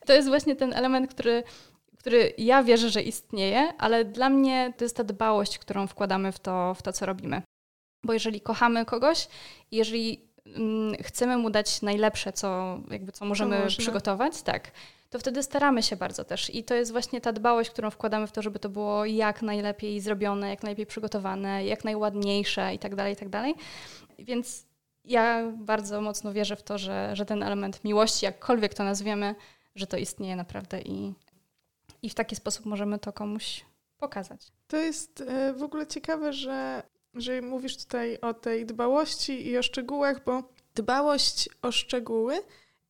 To 0.05 0.13
jest 0.13 0.27
właśnie 0.27 0.55
ten 0.55 0.73
element, 0.73 1.11
który, 1.11 1.43
który 1.97 2.33
ja 2.37 2.63
wierzę, 2.63 2.89
że 2.89 3.01
istnieje, 3.01 3.73
ale 3.77 4.05
dla 4.05 4.29
mnie 4.29 4.73
to 4.77 4.85
jest 4.85 4.97
ta 4.97 5.03
dbałość, 5.03 5.59
którą 5.59 5.87
wkładamy 5.87 6.31
w 6.31 6.39
to, 6.39 6.73
w 6.73 6.81
to 6.81 6.93
co 6.93 7.05
robimy. 7.05 7.41
Bo 8.03 8.13
jeżeli 8.13 8.41
kochamy 8.41 8.85
kogoś, 8.85 9.27
jeżeli 9.71 10.29
mm, 10.45 10.95
chcemy 11.03 11.37
mu 11.37 11.49
dać 11.49 11.81
najlepsze, 11.81 12.33
co, 12.33 12.79
jakby, 12.91 13.11
co 13.11 13.25
możemy 13.25 13.67
przygotować, 13.67 14.41
tak, 14.41 14.71
to 15.09 15.19
wtedy 15.19 15.43
staramy 15.43 15.83
się 15.83 15.95
bardzo 15.95 16.23
też. 16.23 16.55
I 16.55 16.63
to 16.63 16.75
jest 16.75 16.91
właśnie 16.91 17.21
ta 17.21 17.33
dbałość, 17.33 17.69
którą 17.69 17.89
wkładamy 17.89 18.27
w 18.27 18.31
to, 18.31 18.41
żeby 18.41 18.59
to 18.59 18.69
było 18.69 19.05
jak 19.05 19.41
najlepiej 19.41 20.01
zrobione, 20.01 20.49
jak 20.49 20.63
najlepiej 20.63 20.85
przygotowane, 20.85 21.65
jak 21.65 21.83
najładniejsze 21.83 22.73
i 22.73 22.79
tak 22.79 22.95
dalej, 22.95 23.13
i 23.13 23.15
tak 23.15 23.29
dalej. 23.29 23.55
Więc 24.19 24.65
ja 25.05 25.51
bardzo 25.57 26.01
mocno 26.01 26.33
wierzę 26.33 26.55
w 26.55 26.63
to, 26.63 26.77
że, 26.77 27.11
że 27.13 27.25
ten 27.25 27.43
element 27.43 27.83
miłości, 27.83 28.25
jakkolwiek 28.25 28.73
to 28.73 28.83
nazwiemy, 28.83 29.35
że 29.75 29.87
to 29.87 29.97
istnieje 29.97 30.35
naprawdę 30.35 30.81
i, 30.81 31.13
i 32.01 32.09
w 32.09 32.15
taki 32.15 32.35
sposób 32.35 32.65
możemy 32.65 32.99
to 32.99 33.13
komuś 33.13 33.65
pokazać. 33.97 34.51
To 34.67 34.77
jest 34.77 35.21
e, 35.21 35.53
w 35.53 35.63
ogóle 35.63 35.87
ciekawe, 35.87 36.33
że, 36.33 36.83
że 37.13 37.41
mówisz 37.41 37.77
tutaj 37.77 38.17
o 38.21 38.33
tej 38.33 38.65
dbałości 38.65 39.47
i 39.47 39.57
o 39.57 39.63
szczegółach, 39.63 40.23
bo 40.23 40.43
dbałość 40.75 41.49
o 41.61 41.71
szczegóły 41.71 42.41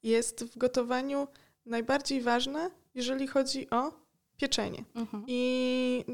jest 0.03 0.43
w 0.43 0.57
gotowaniu 0.57 1.27
najbardziej 1.69 2.21
ważne, 2.21 2.71
jeżeli 2.95 3.27
chodzi 3.27 3.69
o 3.69 3.91
pieczenie. 4.37 4.83
Mhm. 4.95 5.23
I 5.27 6.05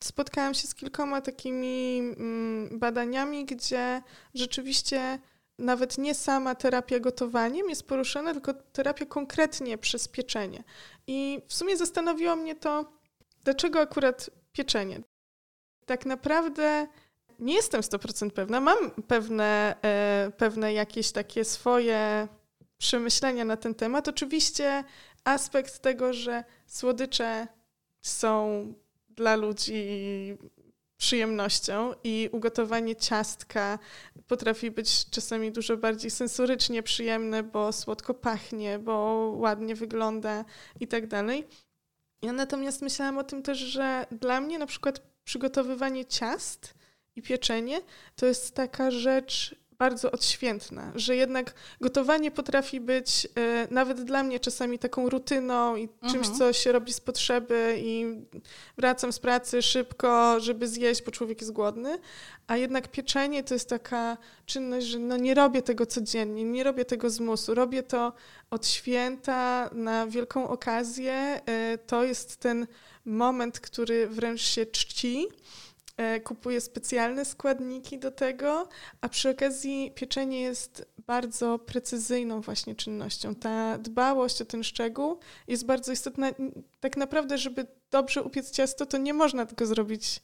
spotkałam 0.00 0.54
się 0.54 0.66
z 0.66 0.74
kilkoma 0.74 1.20
takimi 1.20 1.98
mm, 1.98 2.78
badaniami, 2.78 3.44
gdzie 3.44 4.02
rzeczywiście 4.34 5.18
nawet 5.58 5.98
nie 5.98 6.14
sama 6.14 6.54
terapia 6.54 7.00
gotowaniem 7.00 7.68
jest 7.68 7.88
poruszana, 7.88 8.32
tylko 8.32 8.54
terapia 8.54 9.06
konkretnie 9.06 9.78
przez 9.78 10.08
pieczenie. 10.08 10.64
I 11.06 11.42
w 11.48 11.54
sumie 11.54 11.76
zastanowiło 11.76 12.36
mnie 12.36 12.54
to, 12.54 12.92
dlaczego 13.44 13.80
akurat 13.80 14.30
pieczenie. 14.52 15.00
Tak 15.86 16.06
naprawdę 16.06 16.86
nie 17.38 17.54
jestem 17.54 17.80
100% 17.80 18.30
pewna. 18.30 18.60
Mam 18.60 18.90
pewne, 18.90 19.76
e, 19.82 20.32
pewne 20.36 20.72
jakieś 20.72 21.12
takie 21.12 21.44
swoje 21.44 22.28
przemyślenia 22.78 23.44
na 23.44 23.56
ten 23.56 23.74
temat. 23.74 24.08
Oczywiście 24.08 24.84
aspekt 25.24 25.78
tego, 25.78 26.12
że 26.12 26.44
słodycze 26.66 27.46
są 28.02 28.66
dla 29.08 29.36
ludzi 29.36 29.84
przyjemnością 30.96 31.92
i 32.04 32.28
ugotowanie 32.32 32.96
ciastka 32.96 33.78
potrafi 34.26 34.70
być 34.70 35.10
czasami 35.10 35.52
dużo 35.52 35.76
bardziej 35.76 36.10
sensorycznie 36.10 36.82
przyjemne, 36.82 37.42
bo 37.42 37.72
słodko 37.72 38.14
pachnie, 38.14 38.78
bo 38.78 38.92
ładnie 39.36 39.74
wygląda 39.74 40.44
i 40.80 40.86
tak 40.86 41.06
dalej. 41.06 41.46
Ja 42.22 42.32
natomiast 42.32 42.82
myślałam 42.82 43.18
o 43.18 43.24
tym 43.24 43.42
też, 43.42 43.58
że 43.58 44.06
dla 44.10 44.40
mnie 44.40 44.58
na 44.58 44.66
przykład 44.66 45.02
przygotowywanie 45.24 46.04
ciast 46.04 46.74
i 47.16 47.22
pieczenie 47.22 47.80
to 48.16 48.26
jest 48.26 48.54
taka 48.54 48.90
rzecz 48.90 49.54
bardzo 49.78 50.10
odświętna, 50.10 50.92
że 50.94 51.16
jednak 51.16 51.54
gotowanie 51.80 52.30
potrafi 52.30 52.80
być 52.80 53.28
e, 53.34 53.68
nawet 53.70 54.04
dla 54.04 54.22
mnie 54.22 54.40
czasami 54.40 54.78
taką 54.78 55.08
rutyną 55.08 55.76
i 55.76 55.88
czymś, 56.00 56.14
mhm. 56.14 56.34
co 56.34 56.52
się 56.52 56.72
robi 56.72 56.92
z 56.92 57.00
potrzeby 57.00 57.76
i 57.78 58.06
wracam 58.78 59.12
z 59.12 59.18
pracy 59.18 59.62
szybko, 59.62 60.40
żeby 60.40 60.68
zjeść, 60.68 61.02
bo 61.02 61.10
człowiek 61.10 61.40
jest 61.40 61.52
głodny, 61.52 61.98
a 62.46 62.56
jednak 62.56 62.88
pieczenie 62.88 63.44
to 63.44 63.54
jest 63.54 63.68
taka 63.68 64.16
czynność, 64.46 64.86
że 64.86 64.98
no 64.98 65.16
nie 65.16 65.34
robię 65.34 65.62
tego 65.62 65.86
codziennie, 65.86 66.44
nie 66.44 66.64
robię 66.64 66.84
tego 66.84 67.10
z 67.10 67.20
musu, 67.20 67.54
robię 67.54 67.82
to 67.82 68.12
od 68.50 68.66
święta 68.66 69.70
na 69.72 70.06
wielką 70.06 70.48
okazję. 70.48 71.12
E, 71.46 71.78
to 71.78 72.04
jest 72.04 72.36
ten 72.36 72.66
moment, 73.04 73.60
który 73.60 74.06
wręcz 74.06 74.40
się 74.40 74.66
czci. 74.66 75.28
E, 75.96 76.20
kupuję 76.20 76.60
specjalne 76.60 77.24
składniki 77.24 77.98
do 77.98 78.10
tego, 78.10 78.68
a 79.00 79.08
przy 79.08 79.30
okazji 79.30 79.92
pieczenie 79.94 80.40
jest 80.40 80.86
bardzo 81.06 81.58
precyzyjną 81.58 82.40
właśnie 82.40 82.74
czynnością. 82.74 83.34
Ta 83.34 83.78
dbałość 83.78 84.42
o 84.42 84.44
ten 84.44 84.64
szczegół 84.64 85.18
jest 85.48 85.66
bardzo 85.66 85.92
istotna. 85.92 86.30
Tak 86.80 86.96
naprawdę, 86.96 87.38
żeby 87.38 87.66
dobrze 87.90 88.22
upiec 88.22 88.50
ciasto, 88.50 88.86
to 88.86 88.98
nie 88.98 89.14
można 89.14 89.46
tego 89.46 89.66
zrobić 89.66 90.20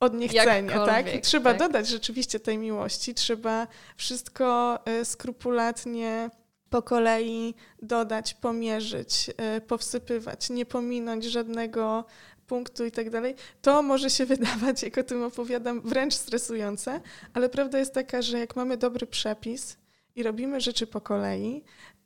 od 0.00 0.14
niechcenia, 0.14 0.86
tak? 0.86 1.06
Trzeba 1.22 1.50
tak. 1.50 1.58
dodać 1.58 1.88
rzeczywiście 1.88 2.40
tej 2.40 2.58
miłości, 2.58 3.14
trzeba 3.14 3.66
wszystko 3.96 4.78
e, 4.84 5.04
skrupulatnie 5.04 6.30
po 6.70 6.82
kolei 6.82 7.54
dodać, 7.82 8.34
pomierzyć, 8.34 9.30
e, 9.36 9.60
powsypywać, 9.60 10.50
nie 10.50 10.66
pominąć 10.66 11.24
żadnego 11.24 12.04
punktu 12.46 12.84
i 12.84 12.90
tak 12.90 13.10
dalej, 13.10 13.34
to 13.62 13.82
może 13.82 14.10
się 14.10 14.26
wydawać, 14.36 14.82
jak 14.82 14.98
o 14.98 15.04
tym 15.04 15.22
opowiadam, 15.22 15.80
wręcz 15.80 16.14
stresujące, 16.14 17.00
ale 17.34 17.48
prawda 17.48 17.78
jest 17.78 17.94
taka, 17.94 18.22
że 18.22 18.38
jak 18.38 18.56
mamy 18.56 18.76
dobry 18.76 19.06
przepis 19.06 19.76
i 20.16 20.22
robimy 20.22 20.60
rzeczy 20.60 20.86
po 20.86 21.00
kolei 21.00 21.64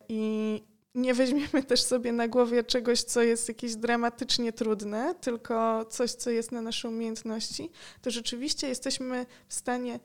i 0.08 0.62
nie 0.94 1.14
weźmiemy 1.14 1.62
też 1.62 1.82
sobie 1.82 2.12
na 2.12 2.28
głowie 2.28 2.64
czegoś, 2.64 3.02
co 3.02 3.22
jest 3.22 3.48
jakieś 3.48 3.76
dramatycznie 3.76 4.52
trudne, 4.52 5.14
tylko 5.20 5.84
coś, 5.84 6.12
co 6.12 6.30
jest 6.30 6.52
na 6.52 6.62
nasze 6.62 6.88
umiejętności, 6.88 7.70
to 8.02 8.10
rzeczywiście 8.10 8.68
jesteśmy 8.68 9.26
w 9.48 9.54
stanie 9.54 10.00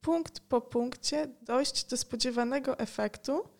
punkt 0.00 0.40
po 0.40 0.60
punkcie 0.60 1.28
dojść 1.42 1.84
do 1.84 1.96
spodziewanego 1.96 2.78
efektu 2.78 3.55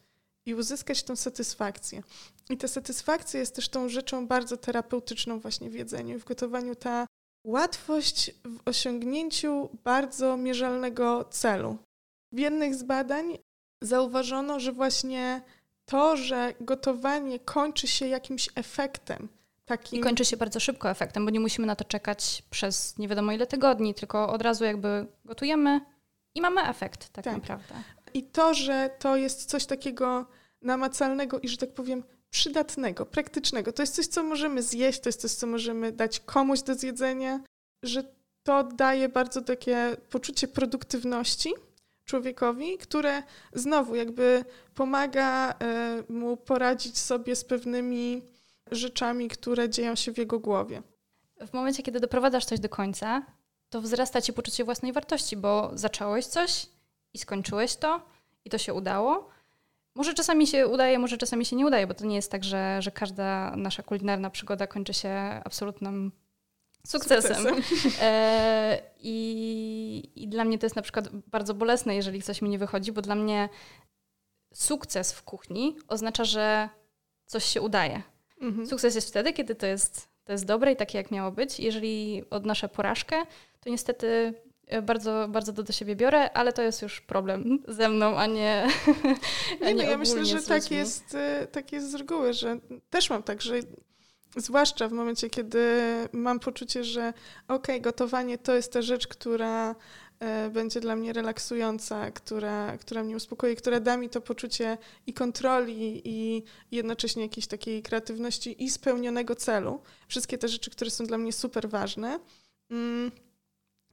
i 0.46 0.54
uzyskać 0.54 1.02
tą 1.02 1.16
satysfakcję. 1.16 2.02
I 2.50 2.56
ta 2.56 2.68
satysfakcja 2.68 3.40
jest 3.40 3.54
też 3.54 3.68
tą 3.68 3.88
rzeczą 3.88 4.26
bardzo 4.26 4.56
terapeutyczną 4.56 5.40
właśnie 5.40 5.70
w 5.70 5.74
jedzeniu 5.74 6.16
i 6.16 6.20
w 6.20 6.24
gotowaniu. 6.24 6.74
Ta 6.74 7.06
łatwość 7.44 8.30
w 8.44 8.68
osiągnięciu 8.68 9.68
bardzo 9.84 10.36
mierzalnego 10.36 11.24
celu. 11.24 11.76
W 12.32 12.38
jednych 12.38 12.74
z 12.74 12.82
badań 12.82 13.38
zauważono, 13.82 14.60
że 14.60 14.72
właśnie 14.72 15.42
to, 15.84 16.16
że 16.16 16.54
gotowanie 16.60 17.38
kończy 17.38 17.86
się 17.86 18.06
jakimś 18.06 18.48
efektem, 18.54 19.28
Takim... 19.66 19.98
I 19.98 20.02
kończy 20.02 20.24
się 20.24 20.36
bardzo 20.36 20.60
szybko 20.60 20.90
efektem, 20.90 21.24
bo 21.24 21.30
nie 21.30 21.40
musimy 21.40 21.66
na 21.66 21.76
to 21.76 21.84
czekać 21.84 22.42
przez 22.50 22.98
nie 22.98 23.08
wiadomo 23.08 23.32
ile 23.32 23.46
tygodni, 23.46 23.94
tylko 23.94 24.28
od 24.28 24.42
razu 24.42 24.64
jakby 24.64 25.06
gotujemy 25.24 25.80
i 26.34 26.40
mamy 26.40 26.62
efekt 26.62 27.08
tak, 27.08 27.24
tak. 27.24 27.34
naprawdę. 27.34 27.74
I 28.16 28.22
to, 28.22 28.54
że 28.54 28.90
to 28.98 29.16
jest 29.16 29.44
coś 29.44 29.66
takiego 29.66 30.26
namacalnego 30.62 31.40
i, 31.40 31.48
że 31.48 31.56
tak 31.56 31.74
powiem, 31.74 32.04
przydatnego, 32.30 33.06
praktycznego. 33.06 33.72
To 33.72 33.82
jest 33.82 33.94
coś, 33.94 34.06
co 34.06 34.22
możemy 34.22 34.62
zjeść, 34.62 35.00
to 35.00 35.08
jest 35.08 35.20
coś, 35.20 35.32
co 35.32 35.46
możemy 35.46 35.92
dać 35.92 36.20
komuś 36.20 36.62
do 36.62 36.74
zjedzenia, 36.74 37.40
że 37.82 38.04
to 38.42 38.64
daje 38.64 39.08
bardzo 39.08 39.42
takie 39.42 39.96
poczucie 40.10 40.48
produktywności 40.48 41.54
człowiekowi, 42.04 42.78
które 42.78 43.22
znowu 43.52 43.94
jakby 43.94 44.44
pomaga 44.74 45.50
e, 45.50 45.54
mu 46.08 46.36
poradzić 46.36 46.98
sobie 46.98 47.36
z 47.36 47.44
pewnymi 47.44 48.22
rzeczami, 48.70 49.28
które 49.28 49.70
dzieją 49.70 49.94
się 49.94 50.12
w 50.12 50.18
jego 50.18 50.38
głowie. 50.38 50.82
W 51.46 51.52
momencie, 51.52 51.82
kiedy 51.82 52.00
doprowadzasz 52.00 52.44
coś 52.44 52.60
do 52.60 52.68
końca, 52.68 53.26
to 53.70 53.80
wzrasta 53.80 54.20
ci 54.20 54.32
poczucie 54.32 54.64
własnej 54.64 54.92
wartości, 54.92 55.36
bo 55.36 55.70
zacząłeś 55.74 56.26
coś 56.26 56.75
i 57.16 57.18
skończyłeś 57.18 57.76
to 57.76 58.00
i 58.44 58.50
to 58.50 58.58
się 58.58 58.74
udało. 58.74 59.28
Może 59.94 60.14
czasami 60.14 60.46
się 60.46 60.66
udaje, 60.66 60.98
może 60.98 61.18
czasami 61.18 61.44
się 61.44 61.56
nie 61.56 61.66
udaje, 61.66 61.86
bo 61.86 61.94
to 61.94 62.06
nie 62.06 62.16
jest 62.16 62.30
tak, 62.30 62.44
że, 62.44 62.82
że 62.82 62.90
każda 62.90 63.56
nasza 63.56 63.82
kulinarna 63.82 64.30
przygoda 64.30 64.66
kończy 64.66 64.94
się 64.94 65.10
absolutnym 65.44 66.12
sukcesem. 66.86 67.36
sukcesem. 67.36 67.92
E, 68.00 68.78
i, 68.98 70.12
I 70.16 70.28
dla 70.28 70.44
mnie 70.44 70.58
to 70.58 70.66
jest 70.66 70.76
na 70.76 70.82
przykład 70.82 71.08
bardzo 71.08 71.54
bolesne, 71.54 71.94
jeżeli 71.94 72.22
coś 72.22 72.42
mi 72.42 72.48
nie 72.48 72.58
wychodzi, 72.58 72.92
bo 72.92 73.02
dla 73.02 73.14
mnie 73.14 73.48
sukces 74.54 75.12
w 75.12 75.22
kuchni 75.22 75.76
oznacza, 75.88 76.24
że 76.24 76.68
coś 77.26 77.44
się 77.44 77.60
udaje. 77.60 78.02
Mhm. 78.40 78.66
Sukces 78.66 78.94
jest 78.94 79.08
wtedy, 79.08 79.32
kiedy 79.32 79.54
to 79.54 79.66
jest, 79.66 80.08
to 80.24 80.32
jest 80.32 80.44
dobre 80.44 80.72
i 80.72 80.76
takie, 80.76 80.98
jak 80.98 81.10
miało 81.10 81.32
być. 81.32 81.60
Jeżeli 81.60 82.24
odnoszę 82.30 82.68
porażkę, 82.68 83.16
to 83.60 83.70
niestety 83.70 84.34
bardzo, 84.82 85.26
bardzo 85.28 85.52
to 85.52 85.62
do 85.62 85.72
siebie 85.72 85.96
biorę, 85.96 86.32
ale 86.32 86.52
to 86.52 86.62
jest 86.62 86.82
już 86.82 87.00
problem 87.00 87.58
ze 87.68 87.88
mną, 87.88 88.16
a 88.18 88.26
nie. 88.26 88.66
A 89.64 89.70
nie, 89.70 89.74
no, 89.74 89.82
ja 89.82 89.98
myślę, 89.98 90.24
że 90.24 90.42
tak 90.42 90.70
jest, 90.70 91.14
e, 91.14 91.46
tak 91.46 91.72
jest 91.72 91.90
z 91.90 91.94
reguły, 91.94 92.32
że 92.32 92.58
też 92.90 93.10
mam 93.10 93.22
tak, 93.22 93.42
że 93.42 93.54
zwłaszcza 94.36 94.88
w 94.88 94.92
momencie, 94.92 95.30
kiedy 95.30 95.82
mam 96.12 96.40
poczucie, 96.40 96.84
że 96.84 97.12
okej, 97.48 97.56
okay, 97.56 97.80
gotowanie 97.80 98.38
to 98.38 98.54
jest 98.54 98.72
ta 98.72 98.82
rzecz, 98.82 99.06
która 99.06 99.74
e, 100.20 100.50
będzie 100.50 100.80
dla 100.80 100.96
mnie 100.96 101.12
relaksująca, 101.12 102.10
która, 102.10 102.76
która 102.78 103.04
mnie 103.04 103.16
uspokoi, 103.16 103.56
która 103.56 103.80
da 103.80 103.96
mi 103.96 104.08
to 104.08 104.20
poczucie 104.20 104.78
i 105.06 105.12
kontroli, 105.12 106.02
i 106.04 106.42
jednocześnie 106.70 107.22
jakiejś 107.22 107.46
takiej 107.46 107.82
kreatywności 107.82 108.64
i 108.64 108.70
spełnionego 108.70 109.34
celu. 109.34 109.82
Wszystkie 110.08 110.38
te 110.38 110.48
rzeczy, 110.48 110.70
które 110.70 110.90
są 110.90 111.04
dla 111.04 111.18
mnie 111.18 111.32
super 111.32 111.68
ważne. 111.68 112.18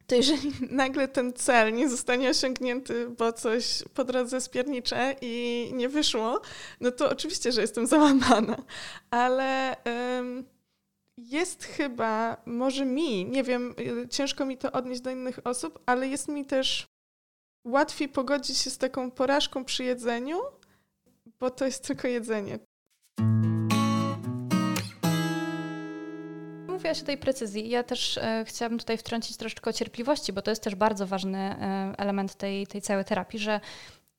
To 0.07 0.15
jeżeli 0.15 0.51
nagle 0.69 1.07
ten 1.07 1.33
cel 1.33 1.73
nie 1.73 1.89
zostanie 1.89 2.29
osiągnięty, 2.29 3.09
bo 3.09 3.33
coś 3.33 3.83
po 3.93 4.03
drodze 4.03 4.41
spiernicze 4.41 5.15
i 5.21 5.69
nie 5.73 5.89
wyszło, 5.89 6.41
no 6.79 6.91
to 6.91 7.09
oczywiście, 7.09 7.51
że 7.51 7.61
jestem 7.61 7.87
załamana. 7.87 8.57
Ale 9.11 9.75
um, 9.85 10.43
jest 11.17 11.63
chyba, 11.63 12.37
może 12.45 12.85
mi, 12.85 13.25
nie 13.25 13.43
wiem, 13.43 13.75
ciężko 14.09 14.45
mi 14.45 14.57
to 14.57 14.71
odnieść 14.71 15.01
do 15.01 15.11
innych 15.11 15.39
osób, 15.43 15.79
ale 15.85 16.07
jest 16.07 16.27
mi 16.27 16.45
też 16.45 16.87
łatwiej 17.67 18.09
pogodzić 18.09 18.57
się 18.57 18.69
z 18.69 18.77
taką 18.77 19.11
porażką 19.11 19.65
przy 19.65 19.83
jedzeniu, 19.83 20.39
bo 21.39 21.49
to 21.49 21.65
jest 21.65 21.87
tylko 21.87 22.07
jedzenie. 22.07 22.59
Mówiłaś 26.73 27.01
o 27.01 27.05
tej 27.05 27.17
precyzji. 27.17 27.69
Ja 27.69 27.83
też 27.83 28.17
e, 28.17 28.45
chciałabym 28.47 28.79
tutaj 28.79 28.97
wtrącić 28.97 29.37
troszeczkę 29.37 29.69
o 29.69 29.73
cierpliwości, 29.73 30.33
bo 30.33 30.41
to 30.41 30.51
jest 30.51 30.63
też 30.63 30.75
bardzo 30.75 31.07
ważny 31.07 31.37
e, 31.37 31.93
element 31.97 32.35
tej, 32.35 32.67
tej 32.67 32.81
całej 32.81 33.05
terapii, 33.05 33.39
że 33.39 33.59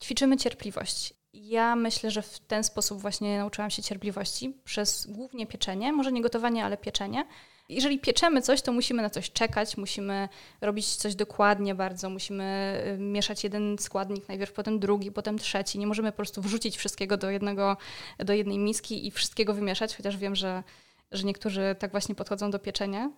ćwiczymy 0.03 0.37
cierpliwość. 0.37 1.15
Ja 1.33 1.77
myślę, 1.77 2.11
że 2.11 2.23
w 2.23 2.39
ten 2.39 2.65
sposób 2.65 3.01
właśnie 3.01 3.39
nauczyłam 3.39 3.71
się 3.71 3.83
cierpliwości 3.83 4.57
przez 4.65 5.07
głównie 5.07 5.47
pieczenie, 5.47 5.93
może 5.93 6.13
nie 6.13 6.23
gotowanie, 6.23 6.65
ale 6.65 6.77
pieczenie. 6.77 7.25
Jeżeli 7.69 7.99
pieczemy 7.99 8.43
coś, 8.43 8.63
to 8.63 8.73
musimy 8.73 9.03
na 9.03 9.11
coś 9.11 9.33
czekać, 9.33 9.77
musimy 9.77 10.29
robić 10.61 10.97
coś 10.97 11.15
dokładnie 11.15 11.75
bardzo, 11.75 12.11
musimy 12.11 12.45
e, 12.85 12.99
mieszać 12.99 13.45
jeden 13.45 13.79
składnik, 13.79 14.29
najpierw 14.29 14.53
potem 14.53 14.79
drugi, 14.79 15.13
potem 15.13 15.39
trzeci. 15.39 15.79
Nie 15.79 15.87
możemy 15.87 16.13
po 16.13 16.17
prostu 16.17 16.43
wrzucić 16.43 16.77
wszystkiego 16.77 17.17
do, 17.17 17.31
jednego, 17.31 17.77
do 18.19 18.33
jednej 18.33 18.59
miski 18.59 19.07
i 19.07 19.11
wszystkiego 19.11 19.55
wymieszać, 19.55 19.97
chociaż 19.97 20.17
wiem, 20.17 20.37
że 20.37 20.63
że 21.15 21.25
niektórzy 21.25 21.77
tak 21.79 21.91
właśnie 21.91 22.15
podchodzą 22.15 22.51
do 22.51 22.59
pieczenia. 22.59 23.11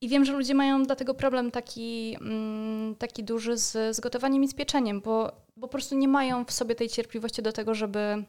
I 0.00 0.08
wiem, 0.08 0.24
że 0.24 0.32
ludzie 0.32 0.54
mają 0.54 0.82
dlatego 0.82 1.14
problem 1.14 1.50
taki, 1.50 2.16
mm, 2.20 2.94
taki 2.94 3.24
duży 3.24 3.56
z, 3.56 3.96
z 3.96 4.00
gotowaniem 4.00 4.44
i 4.44 4.48
z 4.48 4.54
pieczeniem, 4.54 5.00
bo, 5.00 5.32
bo 5.56 5.68
po 5.68 5.72
prostu 5.72 5.96
nie 5.96 6.08
mają 6.08 6.44
w 6.44 6.52
sobie 6.52 6.74
tej 6.74 6.88
cierpliwości 6.88 7.42
do 7.42 7.52
tego, 7.52 7.74
żeby, 7.74 8.24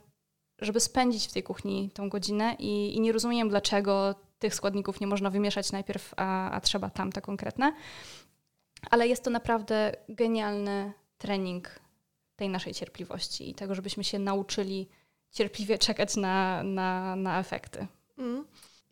żeby 0.59 0.79
spędzić 0.79 1.27
w 1.27 1.33
tej 1.33 1.43
kuchni 1.43 1.89
tą 1.93 2.09
godzinę 2.09 2.55
i, 2.59 2.95
i 2.95 2.99
nie 2.99 3.11
rozumiem, 3.11 3.49
dlaczego 3.49 4.15
tych 4.39 4.55
składników 4.55 4.99
nie 4.99 5.07
można 5.07 5.29
wymieszać 5.29 5.71
najpierw, 5.71 6.13
a, 6.17 6.51
a 6.51 6.61
trzeba 6.61 6.89
tam 6.89 7.11
te 7.11 7.21
konkretne. 7.21 7.73
Ale 8.91 9.07
jest 9.07 9.23
to 9.23 9.29
naprawdę 9.29 9.91
genialny 10.09 10.93
trening 11.17 11.79
tej 12.35 12.49
naszej 12.49 12.73
cierpliwości 12.73 13.49
i 13.49 13.53
tego, 13.53 13.75
żebyśmy 13.75 14.03
się 14.03 14.19
nauczyli 14.19 14.89
cierpliwie 15.31 15.77
czekać 15.77 16.15
na, 16.15 16.63
na, 16.63 17.15
na 17.15 17.39
efekty. 17.39 17.87
Mm. 18.17 18.45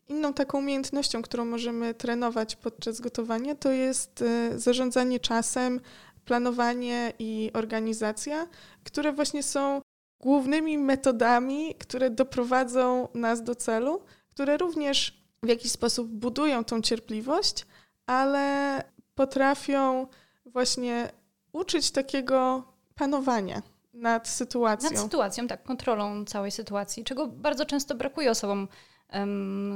Inną 0.08 0.34
taką 0.34 0.58
umiejętnością, 0.58 1.22
którą 1.22 1.44
możemy 1.44 1.94
trenować 1.94 2.56
podczas 2.56 3.00
gotowania, 3.00 3.54
to 3.54 3.70
jest 3.70 4.22
e, 4.22 4.58
zarządzanie 4.58 5.20
czasem, 5.20 5.80
planowanie 6.24 7.12
i 7.18 7.50
organizacja, 7.54 8.48
które 8.84 9.12
właśnie 9.12 9.42
są 9.42 9.80
głównymi 10.20 10.78
metodami, 10.78 11.74
które 11.74 12.10
doprowadzą 12.10 13.08
nas 13.14 13.42
do 13.42 13.54
celu, 13.54 14.02
które 14.30 14.56
również 14.56 15.22
w 15.42 15.48
jakiś 15.48 15.72
sposób 15.72 16.08
budują 16.08 16.64
tą 16.64 16.80
cierpliwość, 16.80 17.66
ale 18.06 18.82
potrafią 19.14 20.06
właśnie 20.46 21.10
uczyć 21.52 21.90
takiego 21.90 22.64
panowania 22.94 23.62
nad 23.94 24.28
sytuacją. 24.28 24.90
Nad 24.90 25.00
sytuacją, 25.00 25.46
tak, 25.46 25.62
kontrolą 25.62 26.24
całej 26.24 26.50
sytuacji, 26.50 27.04
czego 27.04 27.26
bardzo 27.26 27.66
często 27.66 27.94
brakuje 27.94 28.30
osobom 28.30 28.68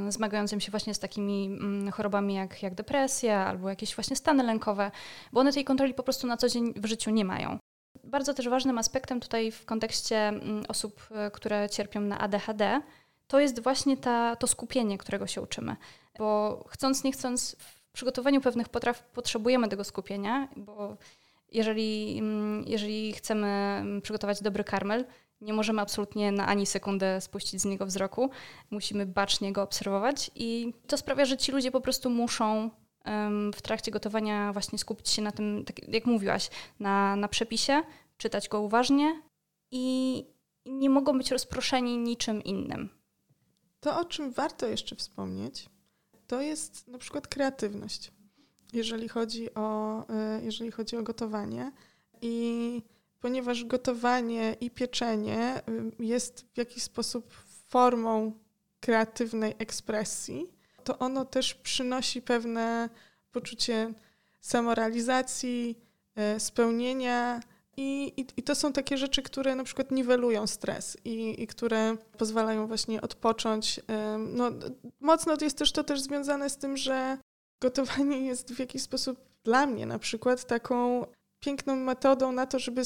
zmagającym 0.08 0.60
się 0.60 0.70
właśnie 0.70 0.94
z 0.94 0.98
takimi 0.98 1.48
um, 1.50 1.90
chorobami 1.90 2.34
jak, 2.34 2.62
jak 2.62 2.74
depresja 2.74 3.46
albo 3.46 3.68
jakieś 3.68 3.94
właśnie 3.94 4.16
stany 4.16 4.42
lękowe, 4.42 4.90
bo 5.32 5.40
one 5.40 5.52
tej 5.52 5.64
kontroli 5.64 5.94
po 5.94 6.02
prostu 6.02 6.26
na 6.26 6.36
co 6.36 6.48
dzień 6.48 6.74
w 6.76 6.86
życiu 6.86 7.10
nie 7.10 7.24
mają. 7.24 7.58
Bardzo 8.04 8.34
też 8.34 8.48
ważnym 8.48 8.78
aspektem 8.78 9.20
tutaj 9.20 9.52
w 9.52 9.64
kontekście 9.64 10.32
um, 10.32 10.62
osób, 10.68 11.08
e, 11.10 11.30
które 11.30 11.68
cierpią 11.70 12.00
na 12.00 12.18
ADHD, 12.18 12.80
to 13.26 13.40
jest 13.40 13.60
właśnie 13.60 13.96
ta, 13.96 14.36
to 14.36 14.46
skupienie, 14.46 14.98
którego 14.98 15.26
się 15.26 15.40
uczymy. 15.40 15.76
Bo 16.18 16.64
chcąc, 16.68 17.04
nie 17.04 17.12
chcąc, 17.12 17.56
w 17.58 17.92
przygotowaniu 17.92 18.40
pewnych 18.40 18.68
potraw 18.68 19.02
potrzebujemy 19.02 19.68
tego 19.68 19.84
skupienia, 19.84 20.48
bo 20.56 20.96
jeżeli, 21.52 22.18
mm, 22.18 22.64
jeżeli 22.66 23.12
chcemy 23.12 23.46
mm, 23.46 24.02
przygotować 24.02 24.42
dobry 24.42 24.64
karmel, 24.64 25.04
nie 25.42 25.52
możemy 25.52 25.83
absolutnie 25.83 26.33
na 26.33 26.46
ani 26.46 26.66
sekundę 26.66 27.20
spuścić 27.20 27.61
z 27.61 27.64
niego 27.64 27.87
wzroku. 27.87 28.31
Musimy 28.70 29.07
bacznie 29.07 29.52
go 29.52 29.62
obserwować 29.62 30.31
i 30.35 30.74
to 30.87 30.96
sprawia, 30.96 31.24
że 31.24 31.37
ci 31.37 31.52
ludzie 31.52 31.70
po 31.70 31.81
prostu 31.81 32.11
muszą 32.11 32.70
w 33.55 33.62
trakcie 33.62 33.90
gotowania 33.90 34.52
właśnie 34.52 34.78
skupić 34.78 35.09
się 35.09 35.22
na 35.22 35.33
tym, 35.33 35.64
tak 35.64 35.88
jak 35.88 36.07
mówiłaś, 36.07 36.50
na, 36.81 37.16
na 37.16 37.28
przepisie, 37.28 37.83
czytać 38.16 38.48
go 38.48 38.61
uważnie 38.61 39.22
i 39.70 40.24
nie 40.66 40.90
mogą 40.90 41.18
być 41.18 41.31
rozproszeni 41.31 41.98
niczym 41.98 42.42
innym. 42.42 42.88
To, 43.81 44.00
o 44.00 44.05
czym 44.05 44.33
warto 44.33 44.66
jeszcze 44.66 44.96
wspomnieć, 44.96 45.68
to 46.26 46.40
jest 46.40 46.88
na 46.88 46.98
przykład 46.98 47.28
kreatywność, 47.28 48.12
jeżeli 48.72 49.09
chodzi 49.09 49.55
o, 49.55 49.98
e, 50.09 50.40
jeżeli 50.42 50.70
chodzi 50.70 50.96
o 50.96 51.02
gotowanie. 51.02 51.72
I 52.20 52.83
ponieważ 53.22 53.64
gotowanie 53.64 54.56
i 54.61 54.70
pieczenie 54.70 55.62
y, 56.00 56.04
jest 56.04 56.46
w 56.54 56.58
jakiś 56.58 56.82
sposób 56.82 57.35
formą 57.68 58.32
kreatywnej 58.80 59.54
ekspresji, 59.58 60.52
to 60.85 60.98
ono 60.98 61.24
też 61.24 61.54
przynosi 61.54 62.22
pewne 62.22 62.88
poczucie 63.32 63.92
samorealizacji, 64.40 65.78
e, 66.16 66.40
spełnienia. 66.40 67.40
I, 67.76 68.12
i, 68.16 68.26
I, 68.37 68.42
to 68.42 68.54
są 68.54 68.72
takie 68.72 68.98
rzeczy, 68.98 69.22
które 69.22 69.54
na 69.54 69.64
przykład 69.64 69.90
niwelują 69.90 70.46
stres 70.46 70.96
i, 71.04 71.42
i 71.42 71.46
które 71.46 71.96
pozwalają 72.18 72.66
właśnie 72.66 73.00
odpocząć. 73.00 73.80
No, 74.18 74.50
mocno 75.00 75.37
jest 75.40 75.58
też 75.58 75.72
to 75.72 75.85
też 75.85 76.00
związane 76.00 76.50
z 76.50 76.56
tym, 76.56 76.76
że 76.76 77.18
gotowanie 77.61 78.26
jest 78.26 78.54
w 78.54 78.58
jakiś 78.58 78.82
sposób 78.82 79.20
dla 79.44 79.66
mnie 79.66 79.87
na 79.87 79.98
przykład 79.98 80.44
taką 80.44 81.06
piękną 81.40 81.76
metodą 81.76 82.32
na 82.32 82.46
to, 82.46 82.58
żeby 82.58 82.82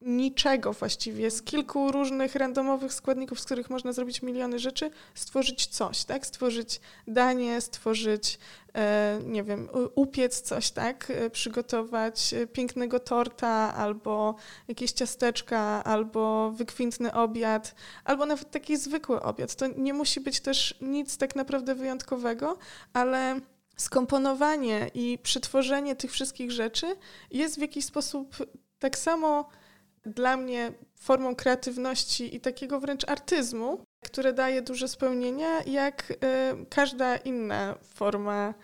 niczego 0.00 0.72
właściwie, 0.72 1.30
z 1.30 1.42
kilku 1.42 1.92
różnych 1.92 2.34
randomowych 2.34 2.94
składników, 2.94 3.40
z 3.40 3.44
których 3.44 3.70
można 3.70 3.92
zrobić 3.92 4.22
miliony 4.22 4.58
rzeczy, 4.58 4.90
stworzyć 5.14 5.66
coś, 5.66 6.04
tak? 6.04 6.26
Stworzyć 6.26 6.80
danie, 7.06 7.60
stworzyć, 7.60 8.38
e, 8.74 9.18
nie 9.24 9.42
wiem, 9.42 9.68
upiec 9.94 10.40
coś, 10.40 10.70
tak? 10.70 11.10
E, 11.10 11.30
przygotować 11.30 12.34
pięknego 12.52 13.00
torta, 13.00 13.74
albo 13.74 14.34
jakieś 14.68 14.92
ciasteczka, 14.92 15.84
albo 15.84 16.50
wykwintny 16.50 17.12
obiad, 17.12 17.74
albo 18.04 18.26
nawet 18.26 18.50
taki 18.50 18.76
zwykły 18.76 19.22
obiad. 19.22 19.54
To 19.54 19.66
nie 19.66 19.94
musi 19.94 20.20
być 20.20 20.40
też 20.40 20.74
nic 20.80 21.18
tak 21.18 21.36
naprawdę 21.36 21.74
wyjątkowego, 21.74 22.58
ale 22.92 23.40
skomponowanie 23.76 24.90
i 24.94 25.18
przetworzenie 25.22 25.96
tych 25.96 26.12
wszystkich 26.12 26.50
rzeczy 26.50 26.96
jest 27.30 27.56
w 27.56 27.60
jakiś 27.60 27.84
sposób 27.84 28.36
tak 28.78 28.98
samo 28.98 29.48
dla 30.06 30.36
mnie 30.36 30.72
formą 30.98 31.34
kreatywności 31.34 32.36
i 32.36 32.40
takiego 32.40 32.80
wręcz 32.80 33.08
artyzmu, 33.08 33.84
które 34.04 34.32
daje 34.32 34.62
duże 34.62 34.88
spełnienia, 34.88 35.62
jak 35.62 36.10
y, 36.10 36.16
każda 36.70 37.16
inna 37.16 37.74
forma 37.82 38.54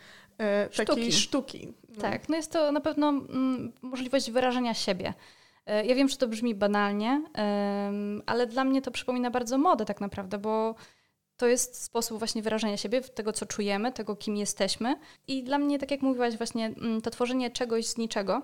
y, 0.72 0.84
takiej 0.84 1.12
sztuki. 1.12 1.72
No. 1.88 2.02
Tak, 2.02 2.28
no 2.28 2.36
jest 2.36 2.52
to 2.52 2.72
na 2.72 2.80
pewno 2.80 3.08
mm, 3.08 3.72
możliwość 3.82 4.30
wyrażenia 4.30 4.74
siebie. 4.74 5.14
E, 5.66 5.86
ja 5.86 5.94
wiem, 5.94 6.08
że 6.08 6.16
to 6.16 6.28
brzmi 6.28 6.54
banalnie, 6.54 7.24
ale 8.26 8.46
dla 8.46 8.64
mnie 8.64 8.82
to 8.82 8.90
przypomina 8.90 9.30
bardzo 9.30 9.58
modę 9.58 9.84
tak 9.84 10.00
naprawdę, 10.00 10.38
bo 10.38 10.74
to 11.36 11.46
jest 11.46 11.82
sposób 11.82 12.18
właśnie 12.18 12.42
wyrażenia 12.42 12.76
siebie, 12.76 13.00
tego 13.00 13.32
co 13.32 13.46
czujemy, 13.46 13.92
tego 13.92 14.16
kim 14.16 14.36
jesteśmy. 14.36 14.96
I 15.26 15.44
dla 15.44 15.58
mnie, 15.58 15.78
tak 15.78 15.90
jak 15.90 16.02
mówiłaś, 16.02 16.36
właśnie 16.36 16.66
mm, 16.66 17.00
to 17.00 17.10
tworzenie 17.10 17.50
czegoś 17.50 17.86
z 17.86 17.96
niczego, 17.96 18.42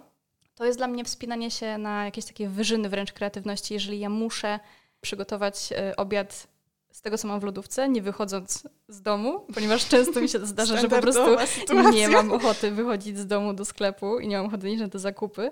to 0.59 0.64
jest 0.64 0.79
dla 0.79 0.88
mnie 0.88 1.05
wspinanie 1.05 1.51
się 1.51 1.79
na 1.79 2.05
jakieś 2.05 2.25
takie 2.25 2.49
wyżyny 2.49 2.88
wręcz 2.88 3.12
kreatywności, 3.12 3.75
jeżeli 3.75 4.01
ja 4.01 4.09
muszę 4.09 4.61
przygotować 5.01 5.73
e, 5.73 5.97
obiad 5.97 6.49
z 6.92 7.03
tego, 7.03 7.18
co 7.18 7.29
mam 7.29 7.40
w 7.40 7.42
lodówce, 7.42 7.88
nie 7.88 8.03
wychodząc 8.03 8.68
z 8.88 9.03
domu, 9.03 9.40
ponieważ 9.55 9.88
często 9.92 10.21
mi 10.21 10.29
się 10.29 10.38
to 10.38 10.47
zdarza, 10.47 10.77
że 10.77 10.88
po 10.88 11.01
prostu 11.01 11.38
sytuacja. 11.47 11.90
nie 11.90 12.09
mam 12.09 12.33
ochoty 12.33 12.71
wychodzić 12.71 13.18
z 13.18 13.27
domu 13.27 13.55
do 13.55 13.64
sklepu 13.64 14.18
i 14.18 14.29
nie 14.29 14.37
mam 14.37 14.47
ochoty 14.47 14.71
iść 14.71 14.81
na 14.81 14.88
te 14.88 14.99
zakupy. 14.99 15.51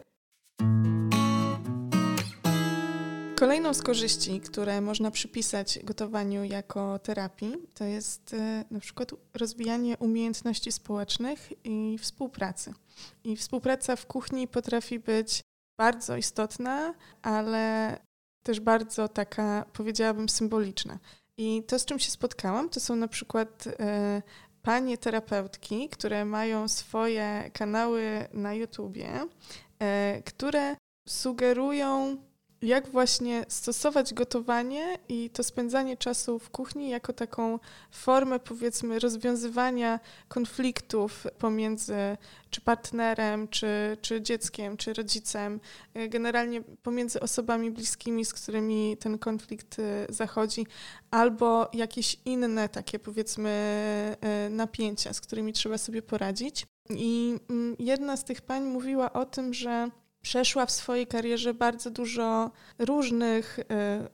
Kolejną 3.38 3.74
z 3.74 3.82
korzyści, 3.82 4.40
które 4.40 4.80
można 4.80 5.10
przypisać 5.10 5.78
gotowaniu 5.84 6.44
jako 6.44 6.98
terapii, 6.98 7.56
to 7.74 7.84
jest 7.84 8.34
e, 8.34 8.64
na 8.70 8.80
przykład 8.80 9.10
rozwijanie 9.34 9.98
umiejętności 9.98 10.72
społecznych 10.72 11.52
i 11.64 11.98
współpracy. 11.98 12.74
I 13.24 13.36
współpraca 13.36 13.96
w 13.96 14.06
kuchni 14.06 14.48
potrafi 14.48 14.98
być 14.98 15.40
bardzo 15.78 16.16
istotna, 16.16 16.94
ale 17.22 17.96
też 18.42 18.60
bardzo 18.60 19.08
taka, 19.08 19.64
powiedziałabym, 19.72 20.28
symboliczna. 20.28 20.98
I 21.38 21.62
to, 21.66 21.78
z 21.78 21.84
czym 21.84 21.98
się 21.98 22.10
spotkałam, 22.10 22.68
to 22.68 22.80
są 22.80 22.96
na 22.96 23.08
przykład 23.08 23.64
e, 23.66 24.22
panie 24.62 24.98
terapeutki, 24.98 25.88
które 25.88 26.24
mają 26.24 26.68
swoje 26.68 27.50
kanały 27.52 28.28
na 28.32 28.54
YouTubie, 28.54 29.26
e, 29.78 30.22
które 30.22 30.76
sugerują 31.08 32.16
jak 32.66 32.88
właśnie 32.88 33.44
stosować 33.48 34.14
gotowanie 34.14 34.98
i 35.08 35.30
to 35.30 35.42
spędzanie 35.44 35.96
czasu 35.96 36.38
w 36.38 36.50
kuchni 36.50 36.90
jako 36.90 37.12
taką 37.12 37.58
formę, 37.90 38.38
powiedzmy, 38.38 38.98
rozwiązywania 38.98 40.00
konfliktów 40.28 41.26
pomiędzy 41.38 42.16
czy 42.50 42.60
partnerem, 42.60 43.48
czy, 43.48 43.96
czy 44.00 44.22
dzieckiem, 44.22 44.76
czy 44.76 44.92
rodzicem, 44.92 45.60
e, 45.94 46.08
generalnie 46.08 46.62
pomiędzy 46.62 47.20
osobami 47.20 47.70
bliskimi, 47.70 48.24
z 48.24 48.34
którymi 48.34 48.96
ten 49.00 49.18
konflikt 49.18 49.78
e, 49.78 50.06
zachodzi, 50.08 50.66
albo 51.10 51.70
jakieś 51.72 52.16
inne 52.24 52.68
takie, 52.68 52.98
powiedzmy, 52.98 53.50
e, 54.20 54.50
napięcia, 54.50 55.12
z 55.12 55.20
którymi 55.20 55.52
trzeba 55.52 55.78
sobie 55.78 56.02
poradzić. 56.02 56.66
I 56.90 57.34
mm, 57.50 57.76
jedna 57.78 58.16
z 58.16 58.24
tych 58.24 58.40
pań 58.40 58.62
mówiła 58.64 59.12
o 59.12 59.24
tym, 59.24 59.54
że 59.54 59.90
przeszła 60.26 60.66
w 60.66 60.70
swojej 60.70 61.06
karierze 61.06 61.54
bardzo 61.54 61.90
dużo 61.90 62.50
różnych 62.78 63.58
y, 63.58 63.64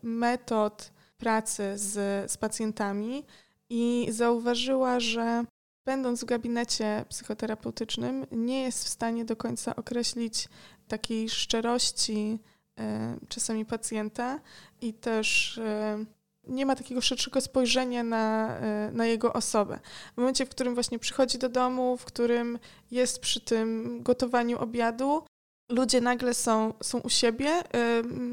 metod 0.03 0.93
pracy 1.19 1.73
z, 1.79 1.93
z 2.33 2.37
pacjentami 2.37 3.25
i 3.71 4.07
zauważyła, 4.11 5.01
że 5.01 5.45
będąc 5.85 6.23
w 6.23 6.25
gabinecie 6.25 7.05
psychoterapeutycznym, 7.09 8.27
nie 8.33 8.63
jest 8.63 8.85
w 8.85 8.89
stanie 8.89 9.25
do 9.25 9.37
końca 9.37 9.77
określić 9.77 10.49
takiej 10.89 11.29
szczerości 11.29 12.39
y, 12.81 12.83
czasami 13.29 13.65
pacjenta 13.65 14.41
i 14.81 14.95
też 14.95 15.59
y, 15.59 16.07
nie 16.49 16.67
ma 16.67 16.77
takiego 16.77 17.01
szerszego 17.01 17.41
spojrzenia 17.41 18.03
na, 18.03 18.59
na 18.93 19.07
jego 19.07 19.33
osobę. 19.33 19.79
W 20.15 20.17
momencie, 20.17 20.47
w 20.47 20.49
którym 20.49 20.75
właśnie 20.75 20.99
przychodzi 20.99 21.39
do 21.39 21.49
domu, 21.49 21.97
w 21.97 22.05
którym 22.05 22.59
jest 22.91 23.21
przy 23.21 23.41
tym 23.41 23.99
gotowaniu 24.03 24.59
obiadu, 24.59 25.23
ludzie 25.69 26.01
nagle 26.01 26.35
są, 26.35 26.75
są 26.83 26.99
u 26.99 27.09
siebie, 27.09 27.63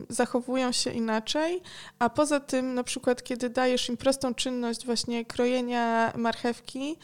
zachowują 0.09 0.71
się 0.71 0.91
inaczej, 0.91 1.61
a 1.99 2.09
poza 2.09 2.39
tym 2.39 2.73
na 2.73 2.83
przykład 2.83 3.23
kiedy 3.23 3.49
dajesz 3.49 3.89
im 3.89 3.97
prostą 3.97 4.33
czynność 4.33 4.85
właśnie 4.85 5.25
krojenia 5.25 6.13
marchewki, 6.15 6.97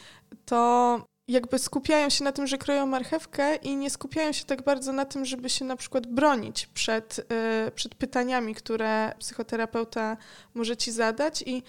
to 0.44 1.00
jakby 1.28 1.58
skupiają 1.58 2.10
się 2.10 2.24
na 2.24 2.32
tym, 2.32 2.46
że 2.46 2.58
kroją 2.58 2.86
marchewkę 2.86 3.56
i 3.56 3.76
nie 3.76 3.90
skupiają 3.90 4.32
się 4.32 4.44
tak 4.44 4.62
bardzo 4.62 4.92
na 4.92 5.04
tym, 5.04 5.24
żeby 5.24 5.50
się 5.50 5.64
na 5.64 5.76
przykład 5.76 6.06
bronić 6.06 6.66
przed, 6.66 7.18
y, 7.18 7.70
przed 7.70 7.94
pytaniami, 7.94 8.54
które 8.54 9.12
psychoterapeuta 9.18 10.16
może 10.54 10.76
ci 10.76 10.92
zadać. 10.92 11.42
I 11.46 11.62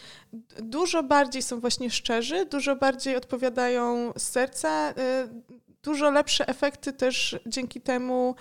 dużo 0.59 1.03
bardziej 1.03 1.41
są 1.41 1.59
właśnie 1.59 1.89
szczerzy, 1.89 2.45
dużo 2.45 2.75
bardziej 2.75 3.15
odpowiadają 3.15 4.13
z 4.17 4.23
serca, 4.23 4.91
y, 4.91 4.93
dużo 5.87 6.11
lepsze 6.11 6.47
efekty 6.47 6.93
też 6.93 7.39
dzięki 7.45 7.81
temu 7.81 8.35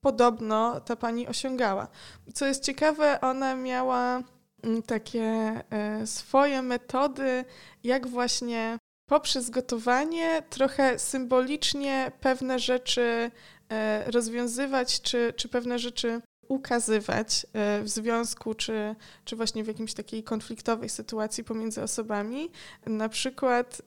podobno 0.00 0.80
ta 0.80 0.96
pani 0.96 1.28
osiągała. 1.28 1.88
Co 2.34 2.46
jest 2.46 2.64
ciekawe, 2.64 3.20
ona 3.20 3.54
miała 3.56 4.22
mm, 4.62 4.82
takie 4.82 5.24
e, 5.70 6.06
swoje 6.06 6.62
metody, 6.62 7.44
jak 7.84 8.06
właśnie 8.06 8.78
poprzez 9.06 9.50
gotowanie 9.50 10.42
trochę 10.50 10.98
symbolicznie 10.98 12.12
pewne 12.20 12.58
rzeczy 12.58 13.30
e, 13.68 14.10
rozwiązywać, 14.10 15.02
czy, 15.02 15.32
czy 15.36 15.48
pewne 15.48 15.78
rzeczy 15.78 16.20
ukazywać 16.52 17.46
e, 17.52 17.82
w 17.82 17.88
związku, 17.88 18.54
czy, 18.54 18.94
czy 19.24 19.36
właśnie 19.36 19.64
w 19.64 19.66
jakimś 19.66 19.94
takiej 19.94 20.22
konfliktowej 20.22 20.88
sytuacji 20.88 21.44
pomiędzy 21.44 21.82
osobami. 21.82 22.50
Na 22.86 23.08
przykład 23.08 23.82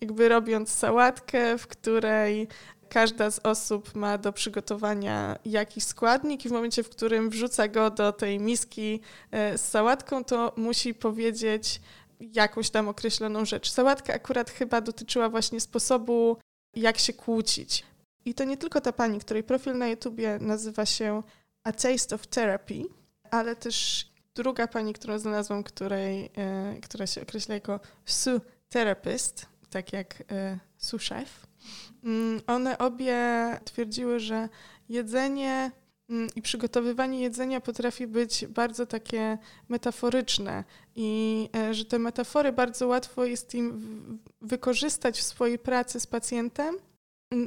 jakby 0.00 0.28
robiąc 0.28 0.72
sałatkę, 0.72 1.58
w 1.58 1.66
której 1.66 2.48
każda 2.88 3.30
z 3.30 3.40
osób 3.42 3.94
ma 3.94 4.18
do 4.18 4.32
przygotowania 4.32 5.38
jakiś 5.44 5.84
składnik 5.84 6.44
i 6.44 6.48
w 6.48 6.52
momencie, 6.52 6.82
w 6.82 6.88
którym 6.88 7.30
wrzuca 7.30 7.68
go 7.68 7.90
do 7.90 8.12
tej 8.12 8.38
miski 8.38 9.00
e, 9.30 9.58
z 9.58 9.68
sałatką, 9.68 10.24
to 10.24 10.52
musi 10.56 10.94
powiedzieć 10.94 11.80
jakąś 12.20 12.70
tam 12.70 12.88
określoną 12.88 13.44
rzecz. 13.44 13.70
Sałatka 13.70 14.14
akurat 14.14 14.50
chyba 14.50 14.80
dotyczyła 14.80 15.28
właśnie 15.28 15.60
sposobu, 15.60 16.36
jak 16.74 16.98
się 16.98 17.12
kłócić. 17.12 17.84
I 18.24 18.34
to 18.34 18.44
nie 18.44 18.56
tylko 18.56 18.80
ta 18.80 18.92
pani, 18.92 19.18
której 19.18 19.42
profil 19.42 19.78
na 19.78 19.88
YouTubie 19.88 20.38
nazywa 20.40 20.86
się 20.86 21.22
A 21.66 21.72
Taste 21.72 22.14
of 22.14 22.26
Therapy, 22.26 22.82
ale 23.30 23.56
też 23.56 24.06
druga 24.34 24.66
pani, 24.66 24.92
którą 24.92 25.18
znalazłam, 25.18 25.62
której, 25.62 26.30
e, 26.36 26.76
która 26.82 27.06
się 27.06 27.22
określa 27.22 27.54
jako 27.54 27.80
Su 28.04 28.40
Therapist, 28.68 29.46
tak 29.70 29.92
jak 29.92 30.22
e, 30.30 30.58
Chef. 31.08 31.46
Mm, 32.04 32.40
one 32.46 32.78
obie 32.78 33.16
twierdziły, 33.64 34.20
że 34.20 34.48
jedzenie 34.88 35.70
mm, 36.10 36.28
i 36.36 36.42
przygotowywanie 36.42 37.20
jedzenia 37.20 37.60
potrafi 37.60 38.06
być 38.06 38.46
bardzo 38.46 38.86
takie 38.86 39.38
metaforyczne 39.68 40.64
i 40.94 41.48
e, 41.56 41.74
że 41.74 41.84
te 41.84 41.98
metafory 41.98 42.52
bardzo 42.52 42.86
łatwo 42.86 43.24
jest 43.24 43.54
im 43.54 44.18
wykorzystać 44.40 45.18
w 45.18 45.22
swojej 45.22 45.58
pracy 45.58 46.00
z 46.00 46.06
pacjentem 46.06 46.76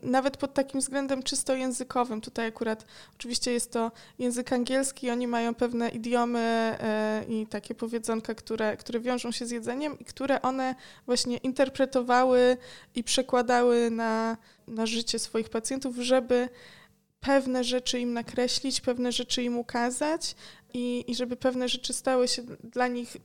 nawet 0.03 0.37
pod 0.37 0.53
takim 0.53 0.79
względem 0.79 1.23
czysto 1.23 1.55
językowym. 1.55 2.21
Tutaj 2.21 2.47
akurat 2.47 2.85
oczywiście 3.15 3.51
jest 3.51 3.71
to 3.71 3.91
język 4.19 4.53
angielski, 4.53 5.09
oni 5.09 5.27
mają 5.27 5.55
pewne 5.55 5.89
idiomy 5.89 6.39
e, 6.39 7.25
i 7.27 7.47
takie 7.47 7.75
powiedzonka, 7.75 8.35
które, 8.35 8.77
które 8.77 8.99
wiążą 8.99 9.31
się 9.31 9.45
z 9.45 9.51
jedzeniem 9.51 9.99
i 9.99 10.05
które 10.05 10.41
one 10.41 10.75
właśnie 11.05 11.37
interpretowały 11.37 12.57
i 12.95 13.03
przekładały 13.03 13.91
na, 13.91 14.37
na 14.67 14.85
życie 14.85 15.19
swoich 15.19 15.49
pacjentów, 15.49 15.95
żeby 15.95 16.49
pewne 17.19 17.63
rzeczy 17.63 17.99
im 17.99 18.13
nakreślić, 18.13 18.81
pewne 18.81 19.11
rzeczy 19.11 19.43
im 19.43 19.57
ukazać 19.57 20.35
i, 20.73 21.05
i 21.07 21.15
żeby 21.15 21.35
pewne 21.35 21.69
rzeczy 21.69 21.93
stały 21.93 22.27
się 22.27 22.41
dla 22.63 22.87
nich 22.87 23.17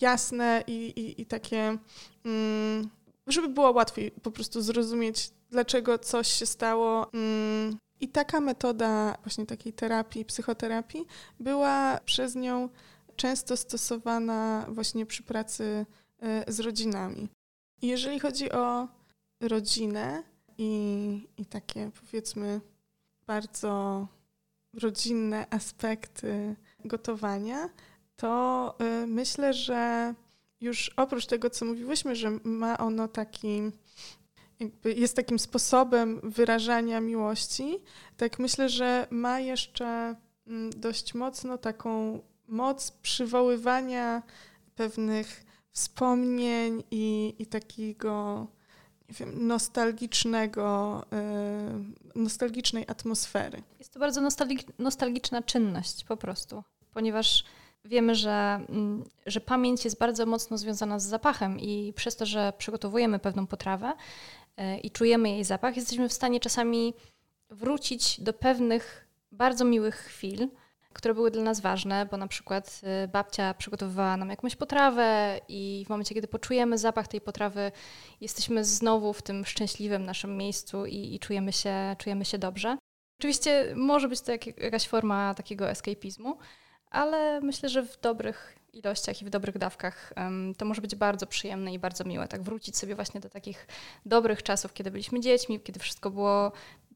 jasne 0.00 0.64
i, 0.66 0.72
i, 0.72 1.22
i 1.22 1.26
takie, 1.26 1.78
mm, 2.24 2.90
żeby 3.32 3.48
było 3.48 3.70
łatwiej 3.70 4.10
po 4.10 4.30
prostu 4.30 4.62
zrozumieć 4.62 5.30
dlaczego 5.50 5.98
coś 5.98 6.28
się 6.28 6.46
stało. 6.46 7.12
Mm, 7.12 7.78
I 8.00 8.08
taka 8.08 8.40
metoda 8.40 9.18
właśnie 9.22 9.46
takiej 9.46 9.72
terapii, 9.72 10.24
psychoterapii 10.24 11.06
była 11.40 12.00
przez 12.04 12.34
nią 12.34 12.68
często 13.16 13.56
stosowana 13.56 14.66
właśnie 14.68 15.06
przy 15.06 15.22
pracy 15.22 15.86
e, 16.20 16.52
z 16.52 16.60
rodzinami. 16.60 17.28
Jeżeli 17.82 18.20
chodzi 18.20 18.52
o 18.52 18.88
rodzinę 19.40 20.22
i, 20.58 21.28
i 21.36 21.46
takie 21.46 21.90
powiedzmy 22.00 22.60
bardzo 23.26 24.06
rodzinne 24.82 25.46
aspekty 25.50 26.56
gotowania, 26.84 27.68
to 28.16 28.74
e, 28.78 29.06
myślę, 29.06 29.54
że 29.54 30.14
już 30.60 30.90
oprócz 30.96 31.26
tego, 31.26 31.50
co 31.50 31.64
mówiłyśmy, 31.64 32.16
że 32.16 32.30
ma 32.44 32.78
ono 32.78 33.08
taki 33.08 33.62
jest 34.84 35.16
takim 35.16 35.38
sposobem 35.38 36.20
wyrażania 36.22 37.00
miłości, 37.00 37.78
tak 38.16 38.38
myślę, 38.38 38.68
że 38.68 39.06
ma 39.10 39.40
jeszcze 39.40 40.14
mm, 40.46 40.70
dość 40.70 41.14
mocno 41.14 41.58
taką 41.58 42.20
moc 42.48 42.90
przywoływania 42.90 44.22
pewnych 44.74 45.44
wspomnień 45.72 46.84
i, 46.90 47.34
i 47.38 47.46
takiego 47.46 48.46
nie 49.08 49.14
wiem, 49.14 49.46
nostalgicznego, 49.46 51.04
yy, 52.14 52.22
nostalgicznej 52.22 52.84
atmosfery. 52.88 53.62
Jest 53.78 53.92
to 53.92 54.00
bardzo 54.00 54.20
nostalgiczna 54.78 55.42
czynność 55.42 56.04
po 56.04 56.16
prostu, 56.16 56.62
ponieważ 56.92 57.44
wiemy, 57.88 58.14
że, 58.14 58.60
mm, 58.68 59.04
że 59.26 59.40
pamięć 59.40 59.84
jest 59.84 59.98
bardzo 59.98 60.26
mocno 60.26 60.58
związana 60.58 60.98
z 60.98 61.04
zapachem 61.04 61.60
i 61.60 61.92
przez 61.96 62.16
to, 62.16 62.26
że 62.26 62.52
przygotowujemy 62.58 63.18
pewną 63.18 63.46
potrawę, 63.46 63.92
E, 64.58 64.78
i 64.78 64.90
czujemy 64.90 65.30
jej 65.30 65.44
zapach, 65.44 65.76
jesteśmy 65.76 66.08
w 66.08 66.12
stanie 66.12 66.40
czasami 66.40 66.94
wrócić 67.50 68.20
do 68.20 68.32
pewnych 68.32 69.08
bardzo 69.32 69.64
miłych 69.64 69.94
chwil, 69.94 70.48
które 70.92 71.14
były 71.14 71.30
dla 71.30 71.42
nas 71.42 71.60
ważne, 71.60 72.06
bo 72.10 72.16
na 72.16 72.26
przykład 72.26 72.80
e, 72.84 73.08
babcia 73.08 73.54
przygotowywała 73.54 74.16
nam 74.16 74.30
jakąś 74.30 74.56
potrawę 74.56 75.40
i 75.48 75.84
w 75.86 75.90
momencie, 75.90 76.14
kiedy 76.14 76.28
poczujemy 76.28 76.78
zapach 76.78 77.08
tej 77.08 77.20
potrawy, 77.20 77.72
jesteśmy 78.20 78.64
znowu 78.64 79.12
w 79.12 79.22
tym 79.22 79.44
szczęśliwym 79.44 80.04
naszym 80.04 80.36
miejscu 80.36 80.86
i, 80.86 81.14
i 81.14 81.18
czujemy, 81.18 81.52
się, 81.52 81.96
czujemy 81.98 82.24
się 82.24 82.38
dobrze. 82.38 82.78
Oczywiście 83.20 83.72
może 83.76 84.08
być 84.08 84.20
to 84.20 84.32
jak, 84.32 84.46
jakaś 84.46 84.88
forma 84.88 85.34
takiego 85.34 85.70
escapizmu, 85.70 86.38
ale 86.90 87.40
myślę, 87.40 87.68
że 87.68 87.82
w 87.82 88.00
dobrych 88.00 88.58
ilościach 88.72 89.22
i 89.22 89.24
w 89.24 89.30
dobrych 89.30 89.58
dawkach, 89.58 90.12
to 90.56 90.64
może 90.64 90.80
być 90.80 90.94
bardzo 90.94 91.26
przyjemne 91.26 91.74
i 91.74 91.78
bardzo 91.78 92.04
miłe. 92.04 92.28
Tak 92.28 92.42
wrócić 92.42 92.76
sobie 92.76 92.94
właśnie 92.94 93.20
do 93.20 93.28
takich 93.28 93.66
dobrych 94.06 94.42
czasów, 94.42 94.72
kiedy 94.72 94.90
byliśmy 94.90 95.20
dziećmi, 95.20 95.60
kiedy 95.60 95.80
wszystko 95.80 96.10
było 96.10 96.52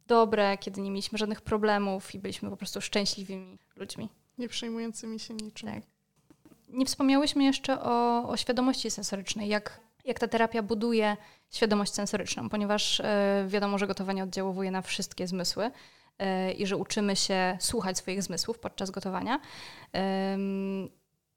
dobre, 0.07 0.59
kiedy 0.59 0.81
nie 0.81 0.91
mieliśmy 0.91 1.19
żadnych 1.19 1.41
problemów 1.41 2.15
i 2.15 2.19
byliśmy 2.19 2.51
po 2.51 2.57
prostu 2.57 2.81
szczęśliwymi 2.81 3.59
ludźmi. 3.77 4.09
Nie 4.39 4.49
przejmującymi 4.49 5.21
się 5.21 5.35
niczym. 5.35 5.69
Tak. 5.69 5.83
Nie 6.69 6.87
wspomniałyśmy 6.87 7.45
jeszcze 7.45 7.83
o, 7.83 8.29
o 8.29 8.37
świadomości 8.37 8.91
sensorycznej, 8.91 9.49
jak, 9.49 9.81
jak 10.05 10.19
ta 10.19 10.29
terapia 10.29 10.63
buduje 10.63 11.17
świadomość 11.51 11.95
sensoryczną, 11.95 12.49
ponieważ 12.49 13.01
e, 13.01 13.45
wiadomo, 13.49 13.79
że 13.79 13.87
gotowanie 13.87 14.23
oddziałuje 14.23 14.71
na 14.71 14.83
wszystkie 14.83 15.27
zmysły 15.27 15.71
i 16.59 16.67
że 16.67 16.77
uczymy 16.77 17.17
się 17.17 17.57
słuchać 17.61 17.99
swoich 17.99 18.23
zmysłów 18.23 18.59
podczas 18.59 18.91
gotowania. 18.91 19.41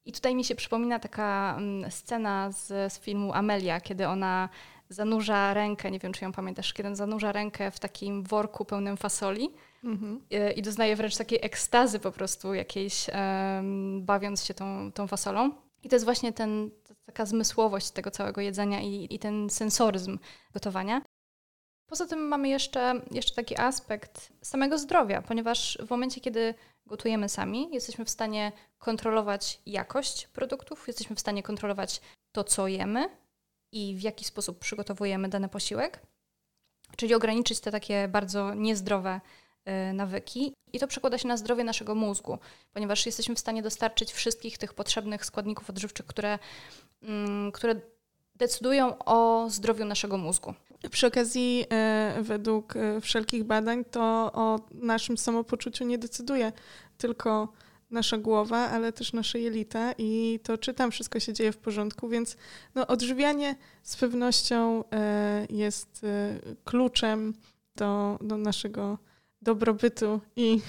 I 0.04 0.12
tutaj 0.12 0.34
mi 0.34 0.44
się 0.44 0.54
przypomina 0.54 0.98
taka 0.98 1.54
mm, 1.58 1.90
scena 1.90 2.52
z, 2.52 2.92
z 2.92 3.00
filmu 3.00 3.32
Amelia, 3.32 3.80
kiedy 3.80 4.08
ona 4.08 4.48
zanurza 4.88 5.54
rękę, 5.54 5.90
nie 5.90 5.98
wiem 5.98 6.12
czy 6.12 6.24
ją 6.24 6.32
pamiętasz, 6.32 6.72
kiedy 6.72 6.96
zanurza 6.96 7.32
rękę 7.32 7.70
w 7.70 7.78
takim 7.78 8.22
worku 8.22 8.64
pełnym 8.64 8.96
fasoli 8.96 9.50
mhm. 9.84 10.20
i, 10.30 10.58
i 10.58 10.62
doznaje 10.62 10.96
wręcz 10.96 11.16
takiej 11.16 11.38
ekstazy 11.42 11.98
po 11.98 12.12
prostu 12.12 12.54
jakiejś, 12.54 13.06
um, 13.08 14.04
bawiąc 14.04 14.44
się 14.44 14.54
tą, 14.54 14.92
tą 14.92 15.06
fasolą. 15.06 15.50
I 15.82 15.88
to 15.88 15.96
jest 15.96 16.04
właśnie 16.04 16.32
ten, 16.32 16.70
taka 17.06 17.26
zmysłowość 17.26 17.90
tego 17.90 18.10
całego 18.10 18.40
jedzenia 18.40 18.80
i, 18.80 19.06
i 19.10 19.18
ten 19.18 19.50
sensoryzm 19.50 20.18
gotowania. 20.52 21.02
Poza 21.86 22.06
tym 22.06 22.28
mamy 22.28 22.48
jeszcze, 22.48 23.00
jeszcze 23.10 23.34
taki 23.34 23.58
aspekt 23.58 24.32
samego 24.42 24.78
zdrowia, 24.78 25.22
ponieważ 25.22 25.78
w 25.86 25.90
momencie, 25.90 26.20
kiedy 26.20 26.54
gotujemy 26.86 27.28
sami, 27.28 27.68
jesteśmy 27.72 28.04
w 28.04 28.10
stanie 28.10 28.52
kontrolować 28.78 29.60
jakość 29.66 30.26
produktów, 30.26 30.88
jesteśmy 30.88 31.16
w 31.16 31.20
stanie 31.20 31.42
kontrolować 31.42 32.00
to, 32.32 32.44
co 32.44 32.68
jemy 32.68 33.08
i 33.72 33.94
w 33.96 34.02
jaki 34.02 34.24
sposób 34.24 34.58
przygotowujemy 34.58 35.28
dany 35.28 35.48
posiłek, 35.48 36.00
czyli 36.96 37.14
ograniczyć 37.14 37.60
te 37.60 37.70
takie 37.70 38.08
bardzo 38.08 38.54
niezdrowe 38.54 39.20
y, 39.90 39.92
nawyki. 39.92 40.54
I 40.72 40.78
to 40.78 40.86
przekłada 40.86 41.18
się 41.18 41.28
na 41.28 41.36
zdrowie 41.36 41.64
naszego 41.64 41.94
mózgu, 41.94 42.38
ponieważ 42.72 43.06
jesteśmy 43.06 43.34
w 43.34 43.38
stanie 43.38 43.62
dostarczyć 43.62 44.12
wszystkich 44.12 44.58
tych 44.58 44.74
potrzebnych 44.74 45.24
składników 45.24 45.70
odżywczych, 45.70 46.06
które, 46.06 46.38
mm, 47.02 47.52
które 47.52 47.80
decydują 48.34 48.98
o 48.98 49.46
zdrowiu 49.50 49.84
naszego 49.84 50.18
mózgu. 50.18 50.54
Przy 50.90 51.06
okazji, 51.06 51.64
e, 51.72 52.16
według 52.22 52.76
e, 52.76 53.00
wszelkich 53.00 53.44
badań, 53.44 53.84
to 53.84 54.30
o 54.34 54.60
naszym 54.74 55.18
samopoczuciu 55.18 55.84
nie 55.84 55.98
decyduje 55.98 56.52
tylko 56.98 57.52
nasza 57.90 58.18
głowa, 58.18 58.56
ale 58.70 58.92
też 58.92 59.12
nasze 59.12 59.40
jelita 59.40 59.92
i 59.98 60.40
to, 60.42 60.58
czy 60.58 60.74
tam 60.74 60.90
wszystko 60.90 61.20
się 61.20 61.32
dzieje 61.32 61.52
w 61.52 61.56
porządku, 61.56 62.08
więc 62.08 62.36
no, 62.74 62.86
odżywianie 62.86 63.56
z 63.82 63.96
pewnością 63.96 64.84
e, 64.92 65.46
jest 65.50 66.06
kluczem 66.64 67.34
do, 67.76 68.18
do 68.20 68.36
naszego 68.36 68.98
dobrobytu 69.42 70.20
i 70.36 70.60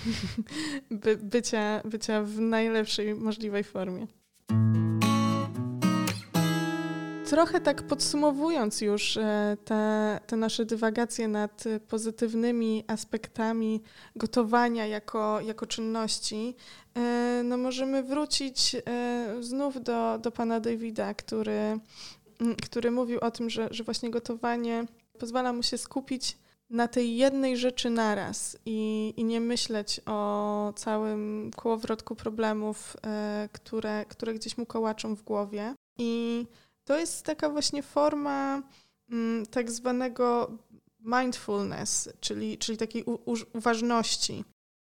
by, 0.91 1.17
bycia, 1.17 1.81
bycia 1.85 2.23
w 2.23 2.39
najlepszej 2.39 3.15
możliwej 3.15 3.63
formie. 3.63 4.07
Trochę 7.29 7.61
tak 7.61 7.83
podsumowując 7.83 8.81
już 8.81 9.17
e, 9.17 9.57
te, 9.65 10.19
te 10.27 10.35
nasze 10.35 10.65
dywagacje 10.65 11.27
nad 11.27 11.63
pozytywnymi 11.87 12.83
aspektami 12.87 13.81
gotowania 14.15 14.85
jako, 14.85 15.41
jako 15.41 15.65
czynności, 15.65 16.55
e, 16.95 17.41
no 17.43 17.57
możemy 17.57 18.03
wrócić 18.03 18.75
e, 18.75 19.35
znów 19.39 19.83
do, 19.83 20.19
do 20.21 20.31
pana 20.31 20.59
Davida, 20.59 21.13
który, 21.13 21.79
który 22.65 22.91
mówił 22.91 23.19
o 23.19 23.31
tym, 23.31 23.49
że, 23.49 23.67
że 23.71 23.83
właśnie 23.83 24.09
gotowanie 24.09 24.85
pozwala 25.19 25.53
mu 25.53 25.63
się 25.63 25.77
skupić 25.77 26.37
na 26.69 26.87
tej 26.87 27.17
jednej 27.17 27.57
rzeczy 27.57 27.89
naraz 27.89 28.57
i, 28.65 29.13
i 29.17 29.23
nie 29.23 29.41
myśleć 29.41 30.01
o 30.05 30.73
całym 30.75 31.51
kołowrotku 31.55 32.15
problemów, 32.15 32.97
które, 33.51 34.05
które 34.05 34.33
gdzieś 34.33 34.57
mu 34.57 34.65
kołaczą 34.65 35.15
w 35.15 35.23
głowie. 35.23 35.73
I 35.97 36.45
to 36.87 36.99
jest 36.99 37.25
taka 37.25 37.49
właśnie 37.49 37.83
forma 37.83 38.61
mm, 39.11 39.45
tak 39.45 39.71
zwanego 39.71 40.51
mindfulness, 40.99 42.09
czyli, 42.19 42.57
czyli 42.57 42.77
takiej 42.77 43.03
u, 43.03 43.19
uważności. 43.53 44.45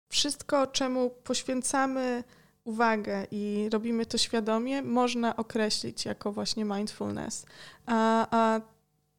Wszystko, 0.10 0.68
czemu 0.68 1.10
poświęcamy 1.10 2.24
uwagę 2.64 3.28
i 3.32 3.70
robimy 3.72 4.06
to 4.06 4.18
świadomie, 4.18 4.82
można 4.82 5.36
określić 5.36 6.06
jako 6.06 6.32
właśnie 6.32 6.66
mindfulness. 6.66 7.46
A, 7.86 8.28
a 8.32 8.62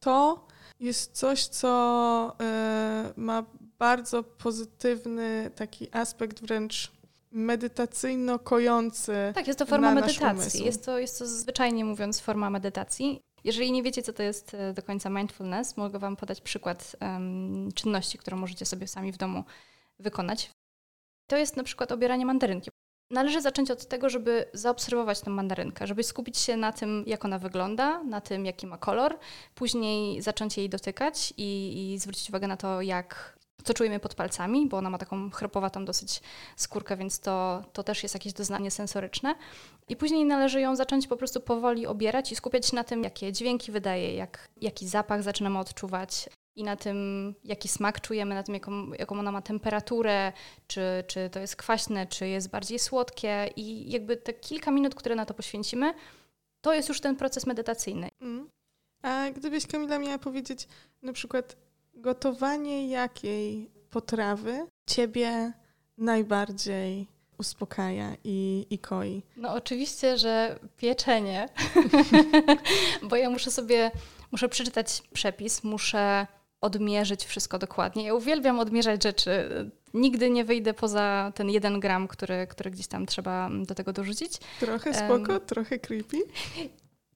to 0.01 0.47
jest 0.81 1.13
coś, 1.13 1.47
co 1.47 2.37
y, 2.41 3.21
ma 3.21 3.45
bardzo 3.79 4.23
pozytywny 4.23 5.51
taki 5.57 5.89
aspekt 5.93 6.41
wręcz 6.41 6.93
medytacyjno-kojący. 7.33 9.33
Tak, 9.35 9.47
jest 9.47 9.59
to 9.59 9.67
forma 9.67 9.95
medytacji. 9.95 10.65
Jest 10.65 10.85
to, 10.85 10.99
jest 10.99 11.19
to 11.19 11.27
zwyczajnie 11.27 11.85
mówiąc 11.85 12.21
forma 12.21 12.51
medytacji. 12.51 13.21
Jeżeli 13.45 13.73
nie 13.73 13.83
wiecie, 13.83 14.03
co 14.03 14.13
to 14.13 14.23
jest 14.23 14.55
e, 14.55 14.73
do 14.73 14.83
końca 14.83 15.11
mindfulness, 15.11 15.77
mogę 15.77 15.99
Wam 15.99 16.17
podać 16.17 16.41
przykład 16.41 16.97
um, 17.01 17.73
czynności, 17.73 18.19
którą 18.19 18.37
możecie 18.37 18.67
sobie 18.67 18.89
sami 18.89 19.13
w 19.13 19.17
domu 19.17 19.45
wykonać. 19.99 20.51
To 21.31 21.37
jest 21.37 21.57
na 21.57 21.63
przykład 21.63 21.93
obieranie 21.93 22.27
mandarynki. 22.27 22.71
Należy 23.11 23.41
zacząć 23.41 23.71
od 23.71 23.89
tego, 23.89 24.09
żeby 24.09 24.51
zaobserwować 24.53 25.21
tę 25.21 25.31
mandarynkę, 25.31 25.87
żeby 25.87 26.03
skupić 26.03 26.39
się 26.39 26.57
na 26.57 26.73
tym, 26.73 27.05
jak 27.07 27.25
ona 27.25 27.39
wygląda, 27.39 28.03
na 28.03 28.21
tym, 28.21 28.47
jaki 28.47 28.67
ma 28.67 28.79
kolor, 28.79 29.19
później 29.55 30.23
zacząć 30.23 30.57
jej 30.57 30.69
dotykać 30.69 31.35
i, 31.37 31.93
i 31.93 31.99
zwrócić 31.99 32.29
uwagę 32.29 32.47
na 32.47 32.57
to, 32.57 32.83
jak 32.83 33.32
co 33.65 33.75
czujemy 33.75 34.01
pod 34.01 34.15
palcami, 34.15 34.69
bo 34.69 34.77
ona 34.77 34.91
ma 34.91 34.99
taką 34.99 35.31
chropowatą 35.31 35.85
dosyć 35.85 36.21
skórkę, 36.57 36.97
więc 36.97 37.21
to, 37.21 37.65
to 37.73 37.83
też 37.83 38.03
jest 38.03 38.15
jakieś 38.15 38.33
doznanie 38.33 38.71
sensoryczne. 38.71 39.35
I 39.89 39.97
później 39.97 40.25
należy 40.25 40.61
ją 40.61 40.77
zacząć 40.77 41.07
po 41.07 41.17
prostu 41.17 41.41
powoli 41.41 41.87
obierać 41.87 42.33
i 42.33 42.37
skupiać 42.37 42.67
się 42.67 42.77
na 42.77 42.85
tym, 42.85 43.05
jakie 43.05 43.33
dźwięki 43.33 43.73
wydaje, 43.73 44.15
jak, 44.15 44.49
jaki 44.57 44.89
zapach 44.89 45.23
zaczynamy 45.23 45.59
odczuwać, 45.59 46.29
i 46.57 46.65
na 46.65 46.77
tym, 46.77 47.35
jaki 47.45 47.69
smak 47.69 48.01
czujemy, 48.01 48.35
na 48.35 48.43
tym, 48.43 48.55
jaką, 48.55 48.93
jaką 48.93 49.19
ona 49.19 49.33
ma 49.33 49.43
temperaturę, 49.43 50.33
czy, 50.67 51.05
czy 51.07 51.31
to 51.31 51.41
jest 51.41 51.57
kwaśne, 51.57 52.07
czy 52.07 52.29
jest 52.29 52.51
bardziej 52.51 52.79
słodkie. 52.79 53.51
I 53.57 53.91
jakby 53.91 54.17
te 54.17 54.33
kilka 54.33 54.71
minut, 54.71 54.95
które 54.95 55.15
na 55.15 55.27
to 55.27 55.35
poświęcimy, 55.35 55.95
to 56.61 56.75
jest 56.75 56.89
już 56.89 57.01
ten 57.01 57.17
proces 57.17 57.47
medytacyjny. 57.47 58.09
Mm. 58.21 58.49
A 59.03 59.31
gdybyś 59.31 59.67
Kamila 59.67 59.99
miała 59.99 60.19
powiedzieć 60.19 60.69
na 61.03 61.13
przykład 61.13 61.57
gotowanie 61.95 62.89
jakiej 62.89 63.71
potrawy 63.91 64.67
ciebie 64.87 65.53
najbardziej 65.99 67.09
uspokaja 67.39 68.17
i, 68.25 68.67
i 68.71 68.79
koi? 68.79 69.23
No 69.37 69.55
oczywiście, 69.55 70.19
że 70.19 70.59
pieczenie, 70.77 71.49
bo 73.09 73.17
ja 73.17 73.31
muszę 73.31 73.51
sobie, 73.51 73.91
muszę 74.33 74.49
przeczytać 74.49 75.03
przepis, 75.13 75.65
muszę 75.65 76.27
odmierzyć 76.61 77.25
wszystko 77.25 77.59
dokładnie. 77.59 78.05
Ja 78.05 78.15
uwielbiam 78.15 78.61
odmierzać 78.61 79.03
rzeczy. 79.03 79.31
Nigdy 79.95 80.31
nie 80.31 80.45
wyjdę 80.45 80.75
poza 80.75 81.33
ten 81.35 81.51
jeden 81.51 81.81
gram, 81.81 82.09
który, 82.09 82.47
który 82.47 82.71
gdzieś 82.71 82.87
tam 82.87 83.07
trzeba 83.07 83.51
do 83.67 83.75
tego 83.75 83.93
dorzucić. 83.93 84.33
Trochę 84.61 84.95
spoko, 84.95 85.33
um, 85.33 85.41
trochę 85.41 85.79
creepy. 85.79 86.17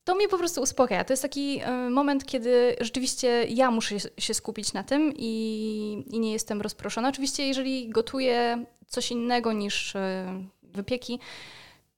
To 0.06 0.14
mnie 0.14 0.28
po 0.28 0.38
prostu 0.38 0.62
uspokaja. 0.62 1.04
To 1.04 1.12
jest 1.12 1.22
taki 1.22 1.60
e, 1.62 1.90
moment, 1.90 2.24
kiedy 2.26 2.76
rzeczywiście 2.80 3.44
ja 3.44 3.70
muszę 3.70 3.96
się 4.18 4.34
skupić 4.34 4.72
na 4.72 4.84
tym 4.84 5.12
i, 5.16 6.04
i 6.10 6.20
nie 6.20 6.32
jestem 6.32 6.60
rozproszona. 6.60 7.08
Oczywiście, 7.08 7.46
jeżeli 7.46 7.88
gotuję 7.88 8.64
coś 8.86 9.10
innego 9.10 9.52
niż 9.52 9.96
e, 9.96 10.26
wypieki, 10.62 11.18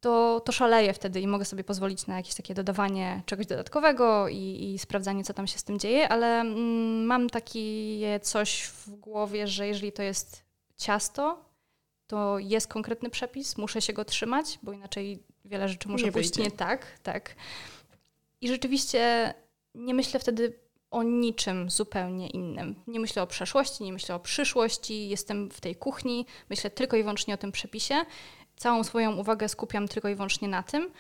to, 0.00 0.42
to 0.44 0.52
szaleję 0.52 0.92
wtedy 0.92 1.20
i 1.20 1.26
mogę 1.26 1.44
sobie 1.44 1.64
pozwolić 1.64 2.06
na 2.06 2.16
jakieś 2.16 2.34
takie 2.34 2.54
dodawanie 2.54 3.22
czegoś 3.26 3.46
dodatkowego 3.46 4.28
i, 4.28 4.72
i 4.74 4.78
sprawdzanie, 4.78 5.24
co 5.24 5.34
tam 5.34 5.46
się 5.46 5.58
z 5.58 5.64
tym 5.64 5.78
dzieje, 5.78 6.08
ale 6.08 6.40
mm, 6.40 7.04
mam 7.04 7.30
takie 7.30 8.20
coś 8.22 8.62
w 8.62 8.90
głowie, 8.90 9.46
że 9.46 9.66
jeżeli 9.66 9.92
to 9.92 10.02
jest 10.02 10.44
ciasto, 10.76 11.44
to 12.06 12.38
jest 12.38 12.68
konkretny 12.68 13.10
przepis, 13.10 13.58
muszę 13.58 13.82
się 13.82 13.92
go 13.92 14.04
trzymać, 14.04 14.58
bo 14.62 14.72
inaczej 14.72 15.22
wiele 15.44 15.68
rzeczy 15.68 15.88
może 15.88 16.04
nie 16.04 16.12
pójść 16.12 16.28
wyjdzie. 16.28 16.50
nie 16.50 16.56
tak, 16.56 16.86
tak. 17.02 17.34
I 18.40 18.48
rzeczywiście 18.48 19.35
nie 19.74 19.94
myślę 19.94 20.20
wtedy 20.20 20.59
o 20.90 21.03
niczym 21.03 21.70
zupełnie 21.70 22.27
innym. 22.29 22.74
Nie 22.87 23.01
myślę 23.01 23.22
o 23.22 23.27
przeszłości, 23.27 23.85
nie 23.85 23.92
myślę 23.92 24.14
o 24.14 24.20
przyszłości, 24.20 25.09
jestem 25.09 25.51
w 25.51 25.61
tej 25.61 25.77
kuchni, 25.77 26.27
myślę 26.51 26.70
tylko 26.70 26.96
i 26.96 27.03
wyłącznie 27.03 27.35
o 27.35 27.37
tym 27.37 27.53
przepisie 27.53 27.94
całą 28.57 28.85
swoją 28.85 29.16
uwagę 29.16 29.48
skupiam 29.48 29.88
tylko 29.88 30.09
i 30.09 30.14
wyłącznie 30.14 30.48
na 30.48 30.62
tym. 30.62 30.90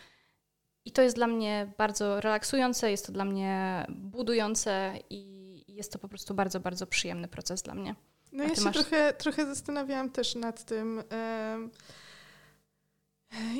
I 0.84 0.92
to 0.92 1.02
jest 1.02 1.16
dla 1.16 1.26
mnie 1.26 1.72
bardzo 1.78 2.20
relaksujące, 2.20 2.90
jest 2.90 3.06
to 3.06 3.12
dla 3.12 3.24
mnie 3.24 3.86
budujące 3.88 4.94
i 5.10 5.64
jest 5.68 5.92
to 5.92 5.98
po 5.98 6.08
prostu 6.08 6.34
bardzo, 6.34 6.60
bardzo 6.60 6.86
przyjemny 6.86 7.28
proces 7.28 7.62
dla 7.62 7.74
mnie. 7.74 7.94
No 8.32 8.44
ja 8.44 8.54
się 8.54 8.60
masz... 8.60 8.74
trochę, 8.74 9.12
trochę 9.12 9.46
zastanawiałam 9.46 10.10
też 10.10 10.34
nad 10.34 10.64
tym, 10.64 11.02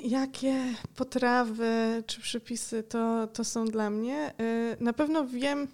jakie 0.05 0.75
potrawy 0.97 2.03
czy 2.07 2.21
przepisy 2.21 2.83
to, 2.83 3.27
to 3.27 3.45
są 3.45 3.65
dla 3.65 3.91
mnie. 3.91 4.35
E, 4.39 4.77
na 4.81 4.93
pewno 4.93 5.27
wiem, 5.27 5.69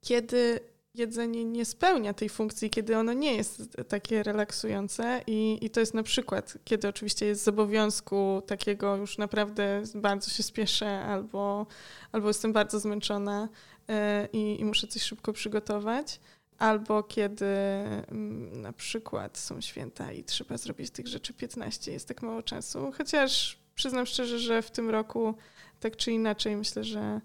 kiedy 0.00 0.60
jedzenie 0.94 1.44
nie 1.44 1.64
spełnia 1.64 2.14
tej 2.14 2.28
funkcji, 2.28 2.70
kiedy 2.70 2.98
ono 2.98 3.12
nie 3.12 3.36
jest 3.36 3.76
takie 3.88 4.22
relaksujące 4.22 5.22
i, 5.26 5.58
i 5.62 5.70
to 5.70 5.80
jest 5.80 5.94
na 5.94 6.02
przykład, 6.02 6.58
kiedy 6.64 6.88
oczywiście 6.88 7.26
jest 7.26 7.42
z 7.42 7.48
obowiązku 7.48 8.42
takiego 8.46 8.96
już 8.96 9.18
naprawdę 9.18 9.82
bardzo 9.94 10.30
się 10.30 10.42
spieszę 10.42 11.00
albo, 11.00 11.66
albo 12.12 12.28
jestem 12.28 12.52
bardzo 12.52 12.80
zmęczona 12.80 13.48
e, 13.88 14.28
i, 14.32 14.60
i 14.60 14.64
muszę 14.64 14.86
coś 14.86 15.02
szybko 15.02 15.32
przygotować 15.32 16.20
albo 16.58 17.02
kiedy 17.02 17.46
mm, 17.46 18.62
na 18.62 18.72
przykład 18.72 19.38
są 19.38 19.60
święta 19.60 20.12
i 20.12 20.24
trzeba 20.24 20.56
zrobić 20.56 20.90
tych 20.90 21.06
rzeczy 21.06 21.32
15, 21.34 21.92
jest 21.92 22.08
tak 22.08 22.22
mało 22.22 22.42
czasu. 22.42 22.92
Chociaż 22.98 23.58
przyznam 23.74 24.06
szczerze, 24.06 24.38
że 24.38 24.62
w 24.62 24.70
tym 24.70 24.90
roku 24.90 25.34
tak 25.80 25.96
czy 25.96 26.12
inaczej 26.12 26.56
myślę, 26.56 26.84
że 26.84 27.20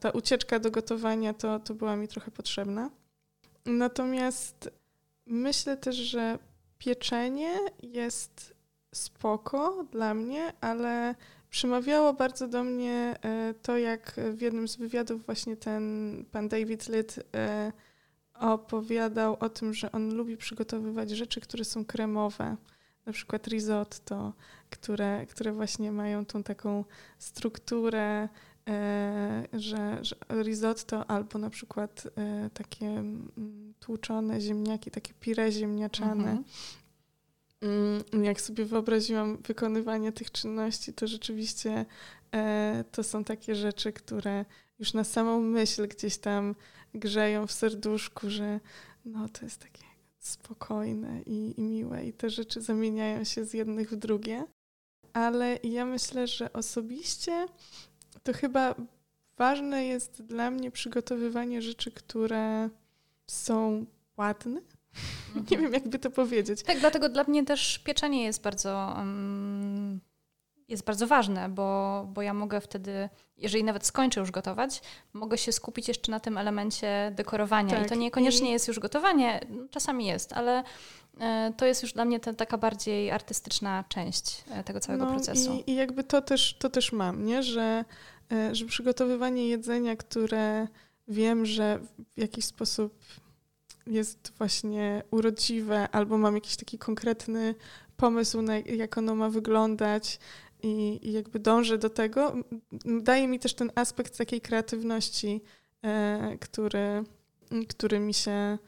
ta 0.00 0.10
ucieczka 0.10 0.58
do 0.58 0.70
gotowania 0.70 1.34
to, 1.34 1.60
to 1.60 1.74
była 1.74 1.96
mi 1.96 2.08
trochę 2.08 2.30
potrzebna. 2.30 2.90
Natomiast 3.64 4.70
myślę 5.26 5.76
też, 5.76 5.96
że 5.96 6.38
pieczenie 6.78 7.54
jest 7.82 8.54
spoko 8.94 9.84
dla 9.92 10.14
mnie, 10.14 10.52
ale 10.60 11.14
przemawiało 11.50 12.12
bardzo 12.12 12.48
do 12.48 12.64
mnie 12.64 13.16
e, 13.22 13.54
to, 13.62 13.78
jak 13.78 14.20
w 14.32 14.40
jednym 14.40 14.68
z 14.68 14.76
wywiadów 14.76 15.26
właśnie 15.26 15.56
ten 15.56 16.24
pan 16.32 16.48
David 16.48 16.88
Litt 16.88 17.18
e, 17.34 17.72
opowiadał 18.38 19.36
o 19.40 19.48
tym, 19.48 19.74
że 19.74 19.92
on 19.92 20.14
lubi 20.14 20.36
przygotowywać 20.36 21.10
rzeczy, 21.10 21.40
które 21.40 21.64
są 21.64 21.84
kremowe, 21.84 22.56
na 23.06 23.12
przykład 23.12 23.46
risotto, 23.46 24.32
które, 24.70 25.26
które 25.26 25.52
właśnie 25.52 25.92
mają 25.92 26.24
tą 26.24 26.42
taką 26.42 26.84
strukturę 27.18 28.28
E, 28.68 29.48
że, 29.52 29.98
że 30.02 30.16
risotto 30.42 31.10
albo 31.10 31.38
na 31.38 31.50
przykład 31.50 32.08
e, 32.16 32.50
takie 32.54 32.86
mm, 32.86 33.74
tłuczone 33.80 34.40
ziemniaki, 34.40 34.90
takie 34.90 35.12
pire 35.20 35.52
ziemniaczane. 35.52 36.30
Mhm. 36.30 36.44
Mm, 38.12 38.24
jak 38.24 38.40
sobie 38.40 38.64
wyobraziłam 38.64 39.36
wykonywanie 39.36 40.12
tych 40.12 40.30
czynności, 40.30 40.92
to 40.92 41.06
rzeczywiście 41.06 41.86
e, 42.34 42.84
to 42.92 43.02
są 43.02 43.24
takie 43.24 43.54
rzeczy, 43.54 43.92
które 43.92 44.44
już 44.78 44.94
na 44.94 45.04
samą 45.04 45.40
myśl 45.40 45.88
gdzieś 45.88 46.18
tam 46.18 46.54
grzeją 46.98 47.46
w 47.46 47.52
serduszku, 47.52 48.30
że 48.30 48.60
no 49.04 49.28
to 49.28 49.44
jest 49.44 49.60
takie 49.60 49.84
spokojne 50.18 51.22
i, 51.26 51.54
i 51.56 51.62
miłe 51.62 52.06
i 52.06 52.12
te 52.12 52.30
rzeczy 52.30 52.60
zamieniają 52.60 53.24
się 53.24 53.44
z 53.44 53.54
jednych 53.54 53.90
w 53.90 53.96
drugie. 53.96 54.44
Ale 55.12 55.58
ja 55.62 55.84
myślę, 55.84 56.26
że 56.26 56.52
osobiście 56.52 57.46
to 58.22 58.32
chyba 58.32 58.74
ważne 59.36 59.84
jest 59.84 60.22
dla 60.22 60.50
mnie 60.50 60.70
przygotowywanie 60.70 61.62
rzeczy, 61.62 61.90
które 61.90 62.70
są 63.26 63.86
ładne. 64.16 64.60
Mhm. 65.26 65.46
Nie 65.50 65.58
wiem, 65.58 65.72
jakby 65.72 65.98
to 65.98 66.10
powiedzieć. 66.10 66.62
Tak, 66.62 66.80
dlatego 66.80 67.08
dla 67.08 67.24
mnie 67.24 67.44
też 67.44 67.78
pieczenie 67.78 68.24
jest 68.24 68.42
bardzo, 68.42 68.94
um, 68.96 70.00
jest 70.68 70.84
bardzo 70.84 71.06
ważne, 71.06 71.48
bo, 71.48 72.08
bo 72.12 72.22
ja 72.22 72.34
mogę 72.34 72.60
wtedy, 72.60 73.08
jeżeli 73.36 73.64
nawet 73.64 73.86
skończę 73.86 74.20
już 74.20 74.30
gotować, 74.30 74.82
mogę 75.12 75.38
się 75.38 75.52
skupić 75.52 75.88
jeszcze 75.88 76.12
na 76.12 76.20
tym 76.20 76.38
elemencie 76.38 77.12
dekorowania. 77.14 77.70
Tak. 77.76 77.86
I 77.86 77.88
to 77.88 77.94
niekoniecznie 77.94 78.48
I... 78.48 78.52
jest 78.52 78.68
już 78.68 78.78
gotowanie, 78.78 79.40
czasami 79.70 80.06
jest, 80.06 80.32
ale 80.32 80.64
e, 81.20 81.52
to 81.56 81.66
jest 81.66 81.82
już 81.82 81.92
dla 81.92 82.04
mnie 82.04 82.20
ta, 82.20 82.34
taka 82.34 82.58
bardziej 82.58 83.10
artystyczna 83.10 83.84
część 83.88 84.44
e, 84.50 84.64
tego 84.64 84.80
całego 84.80 85.04
no, 85.04 85.10
procesu. 85.10 85.52
I, 85.66 85.70
I 85.70 85.74
jakby 85.74 86.04
to 86.04 86.22
też, 86.22 86.56
to 86.58 86.70
też 86.70 86.92
mam, 86.92 87.24
nie? 87.24 87.42
że 87.42 87.84
E, 88.32 88.54
że 88.54 88.66
przygotowywanie 88.66 89.48
jedzenia, 89.48 89.96
które 89.96 90.68
wiem, 91.08 91.46
że 91.46 91.78
w 92.16 92.20
jakiś 92.20 92.44
sposób 92.44 92.98
jest 93.86 94.32
właśnie 94.38 95.02
urodziwe, 95.10 95.88
albo 95.92 96.18
mam 96.18 96.34
jakiś 96.34 96.56
taki 96.56 96.78
konkretny 96.78 97.54
pomysł, 97.96 98.42
na 98.42 98.58
jak 98.58 98.98
ono 98.98 99.14
ma 99.14 99.30
wyglądać 99.30 100.18
i, 100.62 101.12
jakby 101.12 101.38
dążę 101.38 101.78
do 101.78 101.90
tego, 101.90 102.36
daje 103.02 103.28
mi 103.28 103.38
też 103.38 103.54
ten 103.54 103.72
aspekt 103.74 104.18
takiej 104.18 104.40
kreatywności, 104.40 105.40
e, 105.82 106.38
który, 106.40 107.04
który 107.68 108.00
mi 108.00 108.14
się 108.14 108.58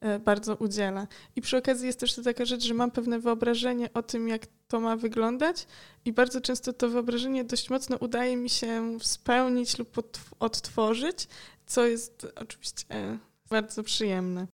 e, 0.00 0.18
bardzo 0.18 0.56
udziela. 0.56 1.06
I 1.36 1.40
przy 1.40 1.56
okazji 1.56 1.86
jest 1.86 2.00
też 2.00 2.14
taka 2.14 2.44
rzecz, 2.44 2.64
że 2.64 2.74
mam 2.74 2.90
pewne 2.90 3.18
wyobrażenie 3.18 3.92
o 3.92 4.02
tym, 4.02 4.28
jak 4.28 4.46
to 4.68 4.80
ma 4.80 4.96
wyglądać 4.96 5.66
i 6.04 6.12
bardzo 6.12 6.40
często 6.40 6.72
to 6.72 6.88
wyobrażenie 6.88 7.44
dość 7.44 7.70
mocno 7.70 7.96
udaje 7.96 8.36
mi 8.36 8.50
się 8.50 8.98
spełnić 9.02 9.78
lub 9.78 9.96
odtworzyć, 10.40 11.28
co 11.66 11.86
jest 11.86 12.26
oczywiście 12.36 13.18
bardzo 13.50 13.82
przyjemne. 13.82 14.46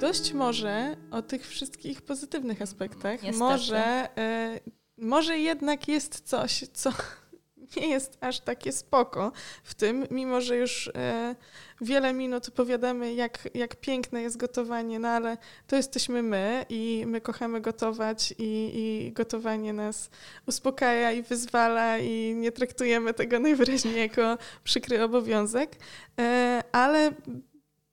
Dość 0.00 0.32
może 0.32 0.96
o 1.10 1.22
tych 1.22 1.48
wszystkich 1.48 2.02
pozytywnych 2.02 2.62
aspektach. 2.62 3.22
Niestety. 3.22 3.38
Może, 3.38 4.08
y, 4.56 4.70
może 4.98 5.38
jednak 5.38 5.88
jest 5.88 6.20
coś, 6.20 6.64
co 6.72 6.90
nie 7.76 7.88
jest 7.88 8.18
aż 8.20 8.40
takie 8.40 8.72
spoko 8.72 9.32
w 9.64 9.74
tym, 9.74 10.06
mimo 10.10 10.40
że 10.40 10.56
już 10.56 10.86
y, 10.86 10.92
wiele 11.80 12.12
minut 12.12 12.48
opowiadamy, 12.48 13.14
jak, 13.14 13.48
jak 13.54 13.76
piękne 13.76 14.22
jest 14.22 14.36
gotowanie, 14.36 14.98
no 14.98 15.08
ale 15.08 15.36
to 15.66 15.76
jesteśmy 15.76 16.22
my 16.22 16.66
i 16.68 17.04
my 17.06 17.20
kochamy 17.20 17.60
gotować 17.60 18.34
i, 18.38 18.70
i 18.74 19.12
gotowanie 19.12 19.72
nas 19.72 20.10
uspokaja 20.46 21.12
i 21.12 21.22
wyzwala 21.22 21.98
i 21.98 22.34
nie 22.34 22.52
traktujemy 22.52 23.14
tego 23.14 23.38
najwyraźniej 23.48 23.96
jako 23.98 24.38
przykry 24.64 25.02
obowiązek, 25.02 25.76
y, 25.76 26.22
ale 26.72 27.12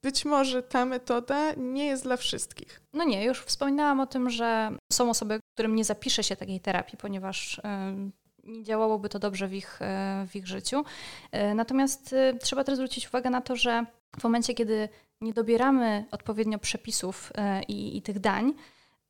być 0.02 0.24
może 0.24 0.62
ta 0.62 0.84
metoda 0.84 1.52
nie 1.56 1.86
jest 1.86 2.02
dla 2.02 2.16
wszystkich. 2.16 2.80
No 2.92 3.04
nie, 3.04 3.24
już 3.24 3.40
wspominałam 3.40 4.00
o 4.00 4.06
tym, 4.06 4.30
że 4.30 4.70
są 4.92 5.10
osoby, 5.10 5.40
którym 5.54 5.74
nie 5.74 5.84
zapisze 5.84 6.24
się 6.24 6.36
takiej 6.36 6.60
terapii, 6.60 6.98
ponieważ 6.98 7.60
nie 8.48 8.64
działałoby 8.64 9.08
to 9.08 9.18
dobrze 9.18 9.48
w 9.48 9.54
ich, 9.54 9.82
e, 9.82 10.26
w 10.28 10.36
ich 10.36 10.46
życiu. 10.46 10.84
E, 11.32 11.54
natomiast 11.54 12.12
e, 12.12 12.34
trzeba 12.34 12.64
też 12.64 12.74
zwrócić 12.74 13.08
uwagę 13.08 13.30
na 13.30 13.40
to, 13.40 13.56
że 13.56 13.84
w 14.20 14.24
momencie, 14.24 14.54
kiedy 14.54 14.88
nie 15.20 15.32
dobieramy 15.32 16.04
odpowiednio 16.10 16.58
przepisów 16.58 17.32
i, 17.68 17.96
i 17.96 18.02
tych 18.02 18.18
dań, 18.18 18.54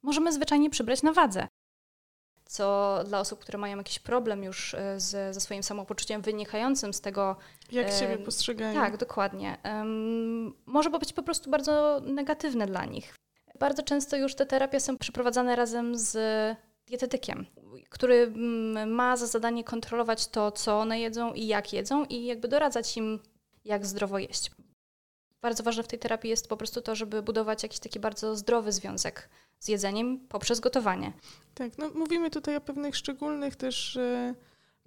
możemy 0.03 0.32
zwyczajnie 0.32 0.70
przybrać 0.70 1.03
na 1.03 1.12
wadze 1.12 1.49
co 2.49 2.99
dla 3.05 3.20
osób, 3.20 3.40
które 3.40 3.59
mają 3.59 3.76
jakiś 3.76 3.99
problem 3.99 4.44
już 4.44 4.74
e, 4.74 5.01
z, 5.01 5.34
ze 5.34 5.40
swoim 5.40 5.62
samopoczuciem 5.62 6.22
wynikającym 6.22 6.92
z 6.92 7.01
tego. 7.01 7.36
Jak 7.72 7.92
siebie 7.92 8.18
postrzegają. 8.18 8.74
Tak, 8.74 8.96
dokładnie. 8.96 9.59
Um, 9.64 10.55
może 10.66 10.90
być 10.90 11.12
po 11.12 11.22
prostu 11.22 11.51
bardzo 11.51 12.01
negatywne 12.05 12.66
dla 12.66 12.84
nich. 12.84 13.14
Bardzo 13.59 13.82
często 13.82 14.16
już 14.16 14.34
te 14.34 14.46
terapie 14.46 14.80
są 14.80 14.99
przeprowadzane 14.99 15.57
razem 15.57 15.99
z 15.99 16.16
dietetykiem, 16.86 17.46
który 17.88 18.14
mm, 18.14 18.90
ma 18.90 19.16
za 19.16 19.26
zadanie 19.26 19.64
kontrolować 19.64 20.26
to, 20.26 20.53
co 20.53 20.78
one 20.78 21.01
jedzą 21.01 21.32
i 21.32 21.46
jak 21.46 21.72
jedzą, 21.72 22.05
i 22.05 22.24
jakby 22.24 22.49
doradzać 22.49 22.96
im, 22.96 23.20
jak 23.64 23.86
zdrowo 23.86 24.18
jeść. 24.18 24.51
Bardzo 25.43 25.62
ważne 25.62 25.82
w 25.82 25.89
tej 25.89 25.99
terapii 25.99 26.30
jest 26.30 26.49
po 26.49 26.57
prostu 26.57 26.82
to, 26.82 26.95
żeby 26.95 27.22
budować 27.22 27.62
jakiś 27.62 27.78
taki 27.78 28.01
bardzo 28.01 28.36
zdrowy 28.36 28.72
związek 28.72 29.28
z 29.59 29.68
jedzeniem 29.68 30.20
poprzez 30.28 30.61
gotowanie. 30.61 31.12
Tak, 31.55 31.78
no 31.78 31.91
mówimy 31.95 32.30
tutaj 32.30 32.57
o 32.57 32.61
pewnych 32.61 32.97
szczególnych 32.97 33.57
też 33.57 33.97
e, 33.97 34.34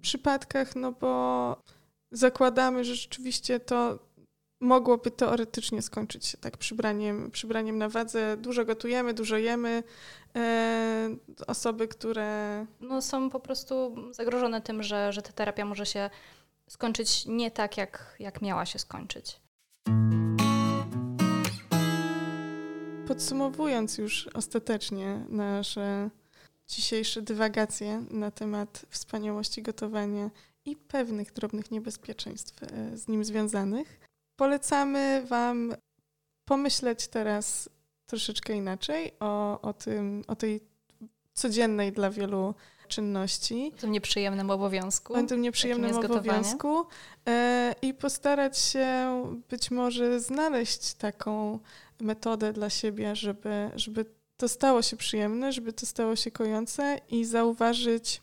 przypadkach, 0.02 0.76
no 0.76 0.92
bo 0.92 1.56
zakładamy, 2.10 2.84
że 2.84 2.94
rzeczywiście 2.94 3.60
to 3.60 3.98
mogłoby 4.60 5.10
teoretycznie 5.10 5.82
skończyć 5.82 6.26
się 6.26 6.38
tak 6.38 6.56
przybraniem, 6.56 7.30
przybraniem 7.30 7.78
na 7.78 7.88
wadze. 7.88 8.36
Dużo 8.36 8.64
gotujemy, 8.64 9.14
dużo 9.14 9.36
jemy. 9.36 9.82
E, 10.36 11.16
osoby, 11.46 11.88
które... 11.88 12.66
No 12.80 13.02
są 13.02 13.30
po 13.30 13.40
prostu 13.40 13.96
zagrożone 14.10 14.60
tym, 14.60 14.82
że, 14.82 15.12
że 15.12 15.22
ta 15.22 15.32
terapia 15.32 15.64
może 15.64 15.86
się 15.86 16.10
skończyć 16.68 17.26
nie 17.26 17.50
tak, 17.50 17.76
jak, 17.76 18.16
jak 18.18 18.42
miała 18.42 18.66
się 18.66 18.78
skończyć. 18.78 19.40
Podsumowując 23.08 23.98
już 23.98 24.28
ostatecznie 24.34 25.24
nasze 25.28 26.10
dzisiejsze 26.68 27.22
dywagacje 27.22 28.04
na 28.10 28.30
temat 28.30 28.86
wspaniałości 28.90 29.62
gotowania 29.62 30.30
i 30.64 30.76
pewnych 30.76 31.32
drobnych 31.32 31.70
niebezpieczeństw 31.70 32.62
e, 32.62 32.96
z 32.96 33.08
nim 33.08 33.24
związanych, 33.24 34.00
polecamy 34.36 35.22
Wam 35.26 35.74
pomyśleć 36.44 37.08
teraz 37.08 37.68
troszeczkę 38.06 38.52
inaczej 38.52 39.12
o, 39.20 39.60
o, 39.60 39.72
tym, 39.72 40.24
o 40.28 40.36
tej 40.36 40.60
codziennej 41.34 41.92
dla 41.92 42.10
wielu 42.10 42.54
czynności. 42.88 43.72
O 43.74 43.80
tym 43.80 43.92
nieprzyjemnym 43.92 44.50
obowiązku. 44.50 45.14
O 45.14 45.22
tym 45.22 45.42
nieprzyjemnym 45.42 45.96
obowiązku. 45.96 46.86
E, 47.28 47.74
I 47.82 47.94
postarać 47.94 48.58
się 48.58 49.22
być 49.48 49.70
może 49.70 50.20
znaleźć 50.20 50.94
taką 50.94 51.58
metodę 52.02 52.52
dla 52.52 52.70
siebie, 52.70 53.16
żeby, 53.16 53.70
żeby 53.74 54.04
to 54.36 54.48
stało 54.48 54.82
się 54.82 54.96
przyjemne, 54.96 55.52
żeby 55.52 55.72
to 55.72 55.86
stało 55.86 56.16
się 56.16 56.30
kojące 56.30 57.00
i 57.08 57.24
zauważyć, 57.24 58.22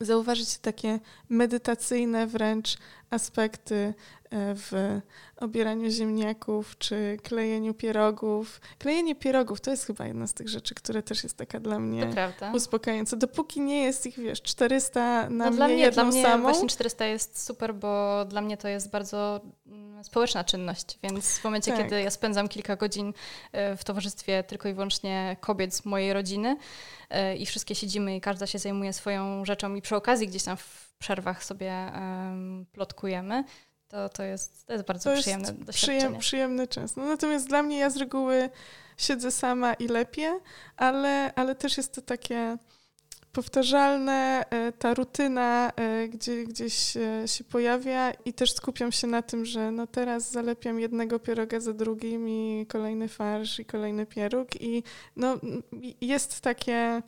zauważyć 0.00 0.58
takie 0.58 1.00
medytacyjne 1.28 2.26
wręcz 2.26 2.76
aspekty 3.10 3.94
w 4.36 5.00
obieraniu 5.36 5.90
ziemniaków 5.90 6.78
czy 6.78 7.16
klejeniu 7.22 7.74
pierogów. 7.74 8.60
Klejenie 8.78 9.14
pierogów 9.14 9.60
to 9.60 9.70
jest 9.70 9.86
chyba 9.86 10.06
jedna 10.06 10.26
z 10.26 10.34
tych 10.34 10.48
rzeczy, 10.48 10.74
które 10.74 11.02
też 11.02 11.22
jest 11.22 11.36
taka 11.36 11.60
dla 11.60 11.78
mnie 11.78 12.10
uspokajająca. 12.54 13.16
Dopóki 13.16 13.60
nie 13.60 13.82
jest 13.82 14.06
ich, 14.06 14.18
wiesz, 14.18 14.42
400 14.42 15.00
na 15.00 15.28
no 15.30 15.50
mnie, 15.50 15.56
dla 15.56 15.68
mnie 15.68 15.76
jedną 15.76 16.02
dla 16.02 16.04
mnie 16.04 16.22
samą. 16.22 16.42
Właśnie 16.42 16.68
400 16.68 17.04
jest 17.04 17.46
super, 17.46 17.74
bo 17.74 18.24
dla 18.24 18.40
mnie 18.40 18.56
to 18.56 18.68
jest 18.68 18.90
bardzo 18.90 19.40
mm, 19.66 20.04
społeczna 20.04 20.44
czynność, 20.44 20.98
więc 21.02 21.38
w 21.38 21.44
momencie, 21.44 21.72
tak. 21.72 21.82
kiedy 21.82 22.02
ja 22.02 22.10
spędzam 22.10 22.48
kilka 22.48 22.76
godzin 22.76 23.12
e, 23.52 23.76
w 23.76 23.84
towarzystwie 23.84 24.42
tylko 24.42 24.68
i 24.68 24.74
wyłącznie 24.74 25.36
kobiet 25.40 25.74
z 25.74 25.84
mojej 25.84 26.12
rodziny 26.12 26.56
e, 27.10 27.36
i 27.36 27.46
wszystkie 27.46 27.74
siedzimy 27.74 28.16
i 28.16 28.20
każda 28.20 28.46
się 28.46 28.58
zajmuje 28.58 28.92
swoją 28.92 29.44
rzeczą 29.44 29.74
i 29.74 29.82
przy 29.82 29.96
okazji 29.96 30.28
gdzieś 30.28 30.42
tam 30.42 30.56
w 30.56 30.94
przerwach 30.98 31.44
sobie 31.44 31.72
um, 31.94 32.66
plotkujemy, 32.72 33.44
to, 33.94 34.08
to, 34.08 34.22
jest, 34.22 34.66
to 34.66 34.72
jest 34.72 34.84
bardzo 34.84 35.10
to 35.10 35.16
przyjemne 35.20 35.48
jest 35.48 35.60
doświadczenie. 35.62 35.98
Przyjem, 35.98 36.18
przyjemny 36.18 36.68
czas. 36.68 36.96
No, 36.96 37.04
natomiast 37.04 37.48
dla 37.48 37.62
mnie 37.62 37.78
ja 37.78 37.90
z 37.90 37.96
reguły 37.96 38.50
siedzę 38.96 39.30
sama 39.30 39.74
i 39.74 39.88
lepiej, 39.88 40.32
ale, 40.76 41.34
ale 41.34 41.54
też 41.54 41.76
jest 41.76 41.94
to 41.94 42.02
takie 42.02 42.58
powtarzalne, 43.32 44.44
e, 44.50 44.72
ta 44.72 44.94
rutyna 44.94 45.72
e, 45.76 46.08
gdzie, 46.08 46.44
gdzieś 46.44 46.74
się 47.26 47.44
pojawia 47.50 48.10
i 48.10 48.32
też 48.32 48.52
skupiam 48.52 48.92
się 48.92 49.06
na 49.06 49.22
tym, 49.22 49.44
że 49.44 49.70
no 49.70 49.86
teraz 49.86 50.30
zalepiam 50.30 50.80
jednego 50.80 51.18
pieroga 51.18 51.60
za 51.60 51.72
drugim 51.72 52.28
i 52.28 52.66
kolejny 52.68 53.08
farsz 53.08 53.60
i 53.60 53.64
kolejny 53.64 54.06
pieróg 54.06 54.60
i 54.60 54.82
no 55.16 55.36
jest 56.00 56.40
takie 56.40 57.02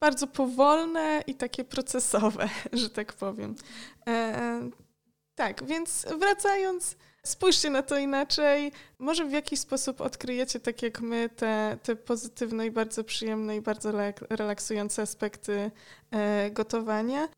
bardzo 0.00 0.26
powolne 0.26 1.22
i 1.26 1.34
takie 1.34 1.64
procesowe, 1.64 2.48
że 2.72 2.90
tak 2.90 3.12
powiem. 3.12 3.54
Tak, 5.38 5.64
więc 5.64 6.06
wracając, 6.18 6.96
spójrzcie 7.22 7.70
na 7.70 7.82
to 7.82 7.98
inaczej. 7.98 8.72
Może 8.98 9.24
w 9.24 9.32
jakiś 9.32 9.60
sposób 9.60 10.00
odkryjecie, 10.00 10.60
tak 10.60 10.82
jak 10.82 11.00
my, 11.00 11.28
te, 11.28 11.78
te 11.82 11.96
pozytywne 11.96 12.66
i 12.66 12.70
bardzo 12.70 13.04
przyjemne 13.04 13.56
i 13.56 13.60
bardzo 13.60 13.92
relaksujące 14.30 15.02
aspekty 15.02 15.70
e, 16.10 16.50
gotowania. 16.50 17.28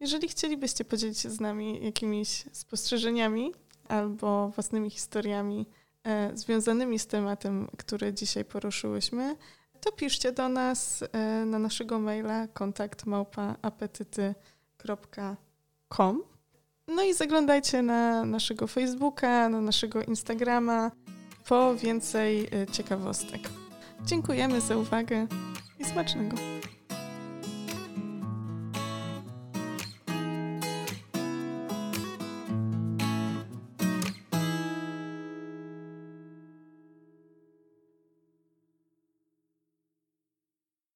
Jeżeli 0.00 0.28
chcielibyście 0.28 0.84
podzielić 0.84 1.18
się 1.18 1.30
z 1.30 1.40
nami 1.40 1.84
jakimiś 1.84 2.44
spostrzeżeniami 2.52 3.54
albo 3.88 4.48
własnymi 4.48 4.90
historiami 4.90 5.66
e, 6.04 6.36
związanymi 6.36 6.98
z 6.98 7.06
tematem, 7.06 7.68
który 7.78 8.14
dzisiaj 8.14 8.44
poruszyłyśmy, 8.44 9.36
to 9.80 9.92
piszcie 9.92 10.32
do 10.32 10.48
nas 10.48 11.04
e, 11.12 11.44
na 11.44 11.58
naszego 11.58 11.98
maila 11.98 12.48
kontakt 12.48 13.06
małpa 13.06 13.56
apetyty.com. 13.62 15.36
No 16.90 17.02
i 17.02 17.14
zaglądajcie 17.14 17.82
na 17.82 18.24
naszego 18.24 18.66
Facebooka, 18.66 19.48
na 19.48 19.60
naszego 19.60 20.02
Instagrama 20.02 20.90
po 21.48 21.74
więcej 21.74 22.44
y, 22.44 22.66
ciekawostek. 22.72 23.40
Dziękujemy 24.04 24.60
za 24.60 24.76
uwagę 24.76 25.26
i 25.78 25.84
smacznego. 25.84 26.36